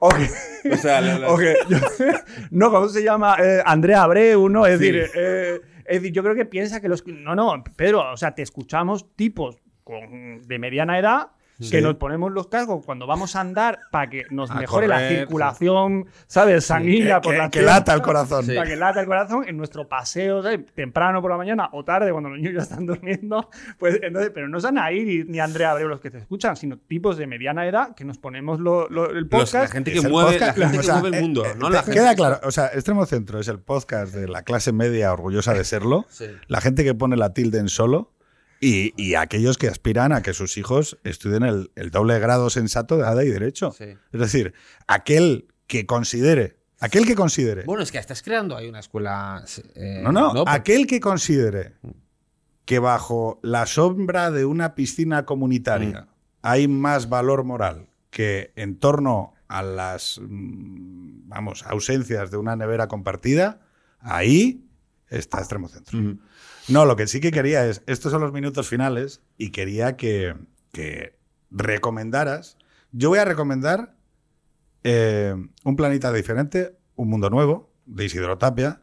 [0.09, 1.19] o sea, la-
[2.51, 3.37] no, ¿cómo se llama?
[3.43, 4.67] Eh, Andrea Abreu, ¿no?
[4.67, 4.91] Es Sí.
[4.93, 7.07] decir, eh, es decir, yo creo que piensa que los...
[7.07, 11.29] No, no, Pedro, o sea, te escuchamos tipos con, de mediana edad
[11.61, 11.71] Sí.
[11.71, 14.97] que nos ponemos los cascos cuando vamos a andar para que nos A mejore la
[14.97, 16.65] correr, circulación, ¿sabes?
[16.65, 18.45] Sanguínea que, por que- la que lata el corazón.
[18.47, 18.55] Sí.
[18.55, 20.61] para que lata el corazón en nuestro paseo, ¿sabes?
[20.75, 23.49] temprano por la mañana o tarde cuando los niños ya están durmiendo.
[23.79, 27.17] Pues, entonces, pero no son Iris ni Andrea Abreu los que te escuchan, sino tipos
[27.17, 29.55] de mediana edad que nos ponemos lo- lo- el Los- podcast.
[29.55, 31.55] la gente que el mueve, podcast, la gente o que sea, mueve el mundo, eh,
[31.57, 31.71] ¿no?
[31.71, 35.13] La gente- Queda claro, o sea, Extremo Centro es el podcast de la clase media
[35.13, 36.27] orgullosa de serlo, Sí.
[36.49, 38.11] la gente que pone la tilde en solo
[38.61, 42.97] y, y aquellos que aspiran a que sus hijos estudien el, el doble grado sensato
[42.97, 43.73] de ADA y Derecho.
[43.73, 43.85] Sí.
[44.13, 44.55] Es decir,
[44.87, 49.45] aquel que considere, aquel que considere, Bueno, es que estás creando ahí una escuela.
[49.75, 51.75] eh, no, no, Porque- aquel que considere
[52.65, 56.09] que bajo la sombra de una piscina comunitaria
[56.43, 62.89] hay más valor moral que en torno a las mm, vamos, ausencias de una nevera
[62.89, 63.61] compartida,
[64.01, 64.65] ahí
[65.09, 65.99] está extremo centro.
[66.69, 70.35] No, lo que sí que quería es, estos son los minutos finales y quería que,
[70.73, 71.19] que
[71.51, 72.57] recomendaras.
[72.93, 73.95] Yo voy a recomendar
[74.83, 75.35] eh,
[75.65, 78.81] Un planeta diferente, Un mundo nuevo, de Isidro Tapia,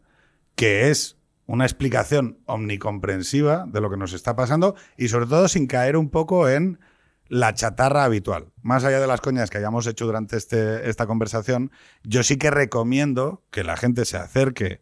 [0.55, 1.17] que es
[1.47, 6.09] una explicación omnicomprensiva de lo que nos está pasando y sobre todo sin caer un
[6.09, 6.80] poco en
[7.28, 8.51] la chatarra habitual.
[8.61, 11.72] Más allá de las coñas que hayamos hecho durante este- esta conversación,
[12.03, 14.82] yo sí que recomiendo que la gente se acerque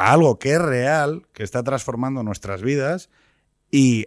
[0.00, 3.10] algo que es real, que está transformando nuestras vidas
[3.70, 4.06] y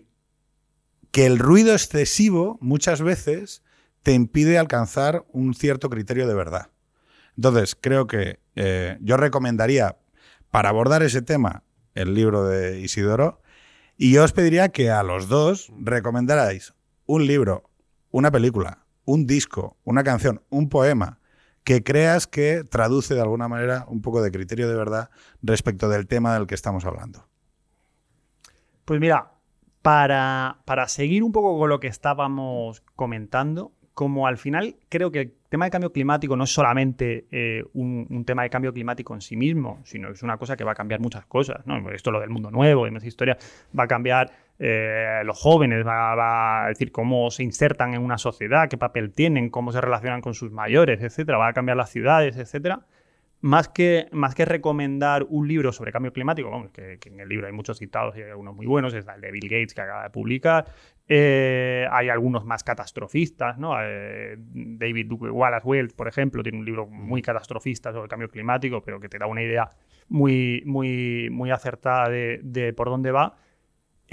[1.11, 3.61] que el ruido excesivo muchas veces
[4.01, 6.71] te impide alcanzar un cierto criterio de verdad.
[7.37, 9.97] Entonces, creo que eh, yo recomendaría
[10.49, 11.63] para abordar ese tema
[11.93, 13.41] el libro de Isidoro
[13.95, 16.73] y yo os pediría que a los dos recomendarais
[17.05, 17.69] un libro,
[18.09, 21.19] una película, un disco, una canción, un poema
[21.63, 25.09] que creas que traduce de alguna manera un poco de criterio de verdad
[25.41, 27.27] respecto del tema del que estamos hablando.
[28.85, 29.31] Pues mira,
[29.81, 35.19] para, para seguir un poco con lo que estábamos comentando, como al final creo que
[35.21, 39.21] el tema de cambio climático no es solamente eh, un, tema de cambio climático en
[39.21, 41.65] sí mismo, sino es una cosa que va a cambiar muchas cosas.
[41.67, 41.91] ¿no?
[41.91, 43.37] Esto lo del mundo nuevo, y esa historia,
[43.77, 48.69] va a cambiar eh, los jóvenes, va, a decir cómo se insertan en una sociedad,
[48.69, 51.37] qué papel tienen, cómo se relacionan con sus mayores, etcétera.
[51.37, 52.85] Va a cambiar las ciudades, etcétera
[53.43, 57.45] más que, más que recomendar un libro sobre cambio climático, vamos, que, en el libro
[57.45, 60.03] hay muchos citados y hay algunos muy buenos, es el de Bill Gates que acaba
[60.03, 60.65] de publicar,
[61.09, 63.75] eh, hay algunos más catastrofistas, ¿no?
[63.81, 69.01] Eh, David Wallace Wells, por ejemplo, tiene un libro muy catastrofista sobre cambio climático, pero
[69.01, 69.69] que te da una idea
[70.07, 73.35] muy, muy, muy acertada de por dónde va.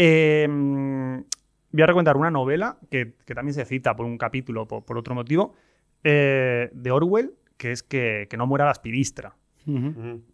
[0.03, 4.83] Eh, voy a recomendar una novela que, que también se cita por un capítulo, por,
[4.83, 5.55] por otro motivo,
[6.05, 9.37] eh, de Orwell, que es que, que no muera la aspidistra.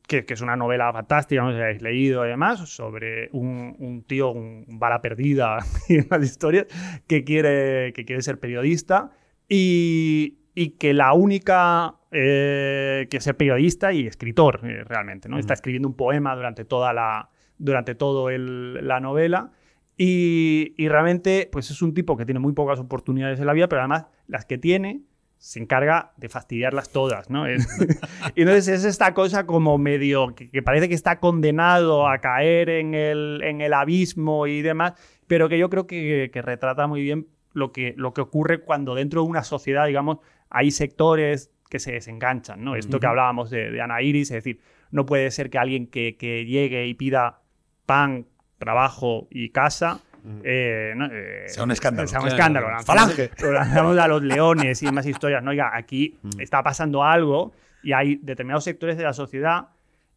[0.07, 4.03] Que, que, es una novela fantástica, no sé si habéis leído además, sobre un, un
[4.05, 5.59] tío, un, bala perdida
[5.89, 6.67] y demás historias,
[7.09, 9.11] que quiere, que quiere ser periodista
[9.49, 15.39] y, y que la única eh, que ser periodista y escritor eh, realmente, ¿no?
[15.39, 17.29] Está escribiendo un poema durante toda la,
[17.59, 19.53] durante todo el, la novela
[19.97, 23.69] y, y, realmente pues es un tipo que tiene muy pocas oportunidades en la vida,
[23.69, 25.03] pero además las que tiene
[25.39, 27.49] se encarga de fastidiarlas todas, ¿no?
[28.35, 32.95] y entonces es esta cosa como medio que, parece que está condenado a caer en
[32.95, 34.95] el, en el abismo y demás,
[35.27, 38.95] pero que yo creo que, que retrata muy bien lo que, lo que ocurre cuando
[38.95, 40.19] dentro de una sociedad, digamos,
[40.51, 42.77] hay sectores que se desenganchan, ¿no?
[42.77, 46.45] Esto que hablábamos de, Ana Iris, es decir, no puede ser que alguien que, que
[46.45, 47.41] llegue y pida
[47.87, 48.27] pan,
[48.59, 50.01] trabajo y casa
[50.43, 52.09] eh, eh, sea un escándalo.
[52.09, 52.69] Sea un escándalo.
[52.85, 53.31] Falange.
[53.41, 55.43] Lo lanzamos a los leones y más historias.
[55.43, 59.69] No, oiga, aquí está pasando algo y hay determinados sectores de la sociedad.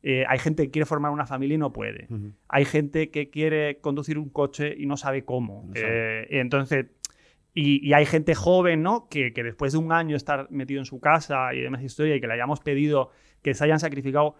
[0.01, 2.07] Eh, hay gente que quiere formar una familia y no puede.
[2.47, 5.69] Hay gente que quiere conducir un coche y no sabe cómo.
[5.75, 6.87] entonces,
[7.53, 9.07] y, hay gente joven, ¿no?
[9.09, 12.21] Que, que, después de un año estar metido en su casa y demás historia y
[12.21, 13.11] que le hayamos pedido
[13.41, 14.35] que se hayan sacrificado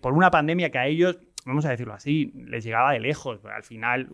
[0.00, 1.18] por una pandemia que a ellos
[1.48, 3.40] vamos a decirlo así, les llegaba de lejos.
[3.44, 4.08] Al final,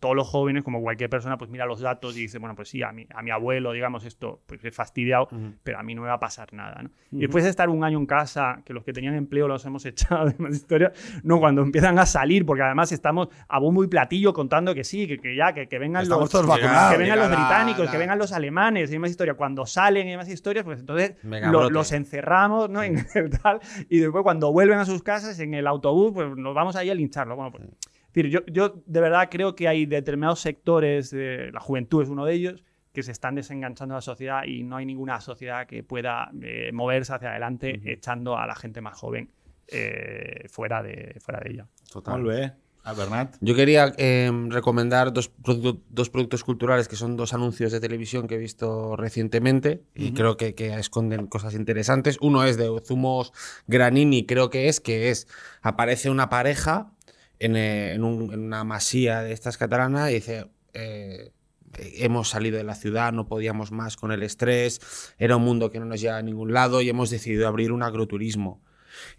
[0.00, 2.82] todos los jóvenes, como cualquier persona, pues mira los datos y dice, bueno, pues sí,
[2.82, 5.28] a mi, a mi abuelo, digamos, esto, pues he fastidiado,
[5.62, 6.82] pero a mí no me va a pasar nada.
[6.82, 6.90] ¿no?
[7.10, 9.84] Y después de estar un año en casa, que los que tenían empleo los hemos
[9.86, 13.88] echado de más historia, no, cuando empiezan a salir, porque además estamos a bombo y
[13.88, 17.90] platillo contando que sí, que, que ya, que, que vengan los, que vengan los británicos,
[17.90, 19.34] que vengan los alemanes y más historia.
[19.34, 22.82] Cuando salen y más historias, pues entonces los encerramos, ¿no?
[22.82, 23.04] En,
[23.42, 26.90] tal, y después cuando vuelven a sus casas, en el autobús, pues nos vamos ahí
[26.90, 27.36] a lincharlo.
[27.36, 27.64] Bueno, pues,
[28.12, 32.34] decir, yo, yo de verdad creo que hay determinados sectores, la juventud es uno de
[32.34, 32.64] ellos,
[32.96, 36.70] que se están desenganchando de la sociedad y no hay ninguna sociedad que pueda eh,
[36.72, 39.28] moverse hacia adelante echando a la gente más joven
[39.68, 41.66] eh, fuera, de, fuera de ella.
[41.92, 42.14] Total.
[42.86, 43.34] A Bernat.
[43.40, 48.36] Yo quería em, recomendar dos, dos, productos culturales que son dos anuncios de televisión que
[48.36, 52.16] he visto recientemente y creo que, que, esconden cosas interesantes.
[52.20, 53.32] Uno es de Zumos
[53.66, 55.26] Granini, creo que es, que es,
[55.62, 56.92] aparece una pareja
[57.40, 60.46] en, eh, en, una masía de estas catalanas y dice...
[60.72, 61.32] Eh,
[61.78, 64.80] hemos salido de la ciudad, no podíamos más con el estrés,
[65.18, 67.82] era un mundo que no nos lleva a ningún lado y hemos decidido abrir un
[67.82, 68.62] agroturismo.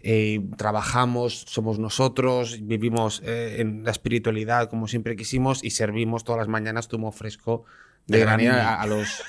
[0.00, 6.38] Eh, trabajamos, somos nosotros, vivimos eh, en la espiritualidad como siempre quisimos y servimos todas
[6.38, 7.64] las mañanas zumo fresco
[8.06, 9.22] de granina a, los,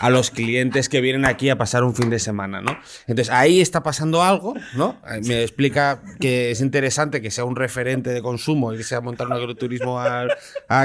[0.00, 2.78] a los clientes que vienen aquí a pasar un fin de semana, ¿no?
[3.06, 5.00] Entonces ahí está pasando algo, ¿no?
[5.10, 9.00] Eh, me explica que es interesante que sea un referente de consumo y que sea
[9.00, 10.30] montar un agroturismo al,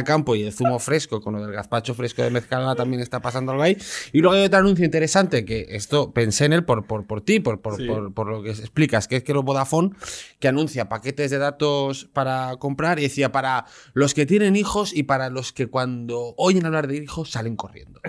[0.05, 3.51] campo y el zumo fresco con lo del gazpacho fresco de mezcala también está pasando
[3.51, 3.77] algo ahí.
[4.11, 7.39] Y luego hay otro anuncio interesante que esto pensé en él por, por, por ti,
[7.39, 9.91] por, por, por, lo que explicas, que es que lo Vodafone
[10.39, 15.03] que anuncia paquetes de datos para comprar y decía para los que tienen hijos y
[15.03, 18.01] para los que cuando oyen hablar de hijos salen corriendo.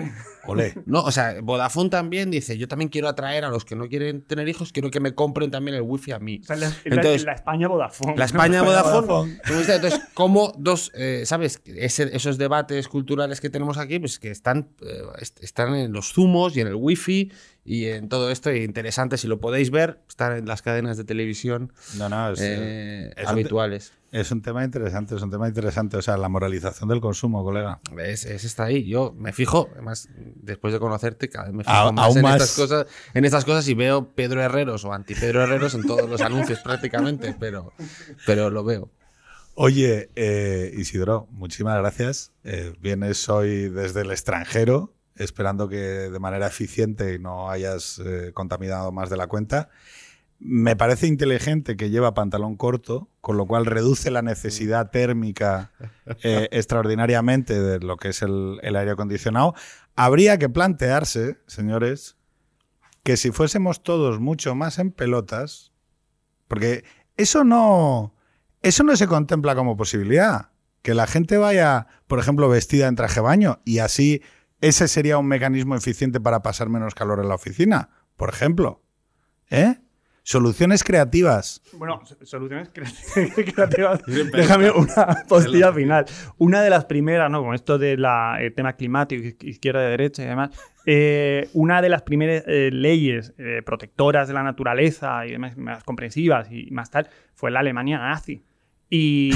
[0.47, 0.73] Olé.
[0.85, 4.21] No, o sea, Vodafone también dice, yo también quiero atraer a los que no quieren
[4.21, 6.41] tener hijos, quiero que me compren también el wifi a mí.
[6.47, 8.15] la, Entonces, la, España Vodafone.
[8.15, 9.39] La España Vodafone.
[9.45, 11.61] Entonces, como dos, eh, ¿sabes?
[11.65, 15.03] esos debates culturales que tenemos aquí, pues que están, eh,
[15.41, 17.31] están en los zumos y en el wifi
[17.65, 18.53] y en todo esto.
[18.53, 21.73] Y interesante, si lo podéis ver, están en las cadenas de televisión
[22.39, 23.91] eh, habituales.
[24.11, 25.97] Es un tema interesante, es un tema interesante.
[25.97, 27.81] O sea, la moralización del consumo, colega.
[27.97, 28.87] Es, está ahí.
[28.87, 32.85] Yo me fijo, además, después de conocerte, cada vez me fijo más, en, Estas cosas,
[33.13, 37.35] en estas cosas y veo Pedro Herreros o anti-Pedro Herreros en todos los anuncios prácticamente,
[37.37, 37.73] pero,
[38.25, 38.89] pero lo veo.
[39.57, 42.33] Oye, eh, Isidro, muchísimas gracias.
[42.43, 48.91] Eh, vienes hoy desde el extranjero, esperando que de manera eficiente no hayas eh, contaminado
[48.91, 49.69] más de la cuenta.
[50.37, 55.71] Me parece inteligente que lleva pantalón corto, con lo cual reduce la necesidad térmica
[56.23, 59.55] eh, extraordinariamente de lo que es el, aire acondicionado.
[59.95, 62.17] Habría que plantearse, señores,
[63.03, 65.71] que si fuésemos todos mucho más en pelotas,
[66.49, 66.83] porque
[67.15, 68.13] eso no,
[68.61, 70.49] eso no se contempla como posibilidad.
[70.81, 74.21] Que la gente vaya, por ejemplo, vestida en traje baño y así
[74.67, 78.81] ese sería un mecanismo eficiente para pasar menos calor en la oficina, por ejemplo.
[79.51, 79.75] ¿Eh?
[80.23, 81.61] Soluciones creativas.
[81.73, 82.69] Bueno, soluciones
[83.53, 84.01] creativas.
[84.33, 86.05] Déjame una postilla final.
[86.39, 87.43] Una de las primeras, ¿no?
[87.43, 88.03] Con esto del
[88.39, 90.49] eh, tema climático, izquierda y derecha y demás,
[90.87, 93.35] eh, una de las primeras eh, leyes
[93.65, 98.43] protectoras de la naturaleza y demás, más comprensivas y más tal, fue la Alemania nazi.
[98.89, 99.31] Y.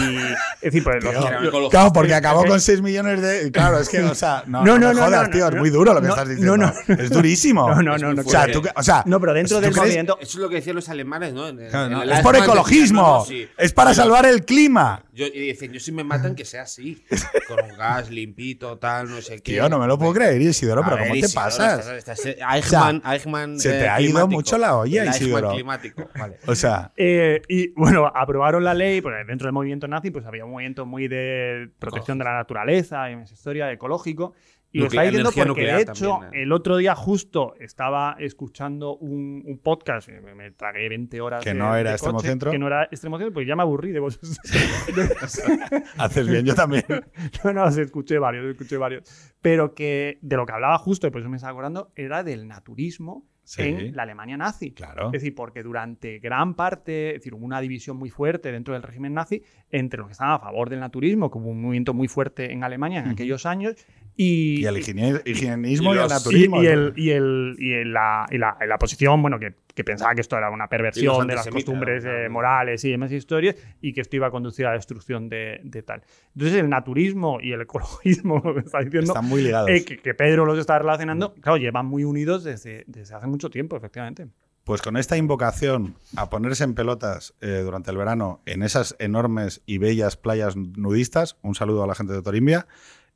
[0.62, 1.70] Es decir, pues los- Tío, ecologista.
[1.70, 3.52] claro, porque acabó con 6 millones de.
[3.52, 5.56] Claro, es que, o sea, no, No, no, no, me no, jodas, no, tío, no,
[5.56, 6.58] es muy duro lo que no, estás no, diciendo.
[6.88, 6.96] no.
[6.96, 7.68] Es durísimo.
[7.76, 8.22] No, no, no, no.
[8.22, 10.18] O sea, tú, o sea, No, pero dentro ¿tú del crees- movimiento.
[10.22, 11.48] Eso es lo que decían los alemanes, ¿no?
[11.48, 13.26] En- en- Claro, no, en el es por ecologismo.
[13.28, 13.50] decían, no, no, sí.
[13.58, 15.04] Es para Pero salvar el clima.
[15.14, 17.04] Yo, y dicen, yo si me matan que sea así.
[17.48, 19.54] Con un gas limpito, tal, no sé qué.
[19.54, 21.88] Tío, no me lo puedo creer, Isidoro, pero ver, ¿cómo te Isidoro, pasas?
[21.90, 25.52] estás- estás- Eichmann, Eichmann, se te eh, ha ido mucho la olla, Isidoro.
[25.52, 26.10] climático.
[26.48, 30.44] O sea, Eh, y bueno, aprobaron la ley, porque dentro del movimiento nazi, pues había
[30.46, 34.34] un movimiento muy de protección de la naturaleza y más historia ecológico.
[34.72, 36.44] Y lo Nuclea- está diciendo porque, de nuclear hecho, también, ¿eh?
[36.44, 41.44] el otro día justo estaba escuchando un, un podcast, me, me tragué 20 horas.
[41.44, 42.52] Que de- no era de Extremo coche, Centro.
[42.52, 44.38] Que no era extremo centro, pues ya me aburrí de vosotros.
[45.98, 46.84] haces bien, yo también.
[47.44, 49.04] no, no, sí, escuché varios, escuché varios.
[49.42, 52.48] Pero que de lo que hablaba justo, y por eso me estaba acordando, era del
[52.48, 53.64] naturismo Sí.
[53.64, 54.74] en la Alemania nazi.
[54.74, 55.08] Claro.
[55.08, 58.84] Es decir, porque durante gran parte, es decir, hubo una división muy fuerte dentro del
[58.84, 62.08] régimen nazi entre los que estaban a favor del naturismo, que hubo un movimiento muy
[62.08, 63.76] fuerte en Alemania en aquellos años,
[64.22, 67.94] y, Y higiene- higienismo y y, el los- y, y el, y, el- y el-
[67.94, 71.26] la, y la- y la posición, bueno, que, que pensaba que esto era una perversión
[71.26, 74.72] de las costumbres eh, morales y demás historias, y que esto iba a conducir a
[74.72, 76.02] la destrucción de, de tal.
[76.36, 79.70] Entonces, el naturismo y el ecologismo, lo que está diciendo, Están muy ligados.
[79.70, 83.50] eh, que, que Pedro los está relacionando, claro, llevan muy unidos desde, desde hace mucho
[83.50, 84.28] tiempo, efectivamente.
[84.66, 89.62] Pues con esta invocación a ponerse en pelotas eh, durante el verano en esas enormes
[89.66, 92.68] y bellas playas nudistas, un saludo a la gente de Torimbia,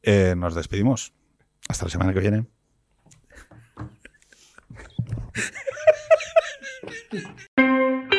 [0.03, 1.13] eh, nos despedimos.
[1.67, 2.45] Hasta la semana que viene.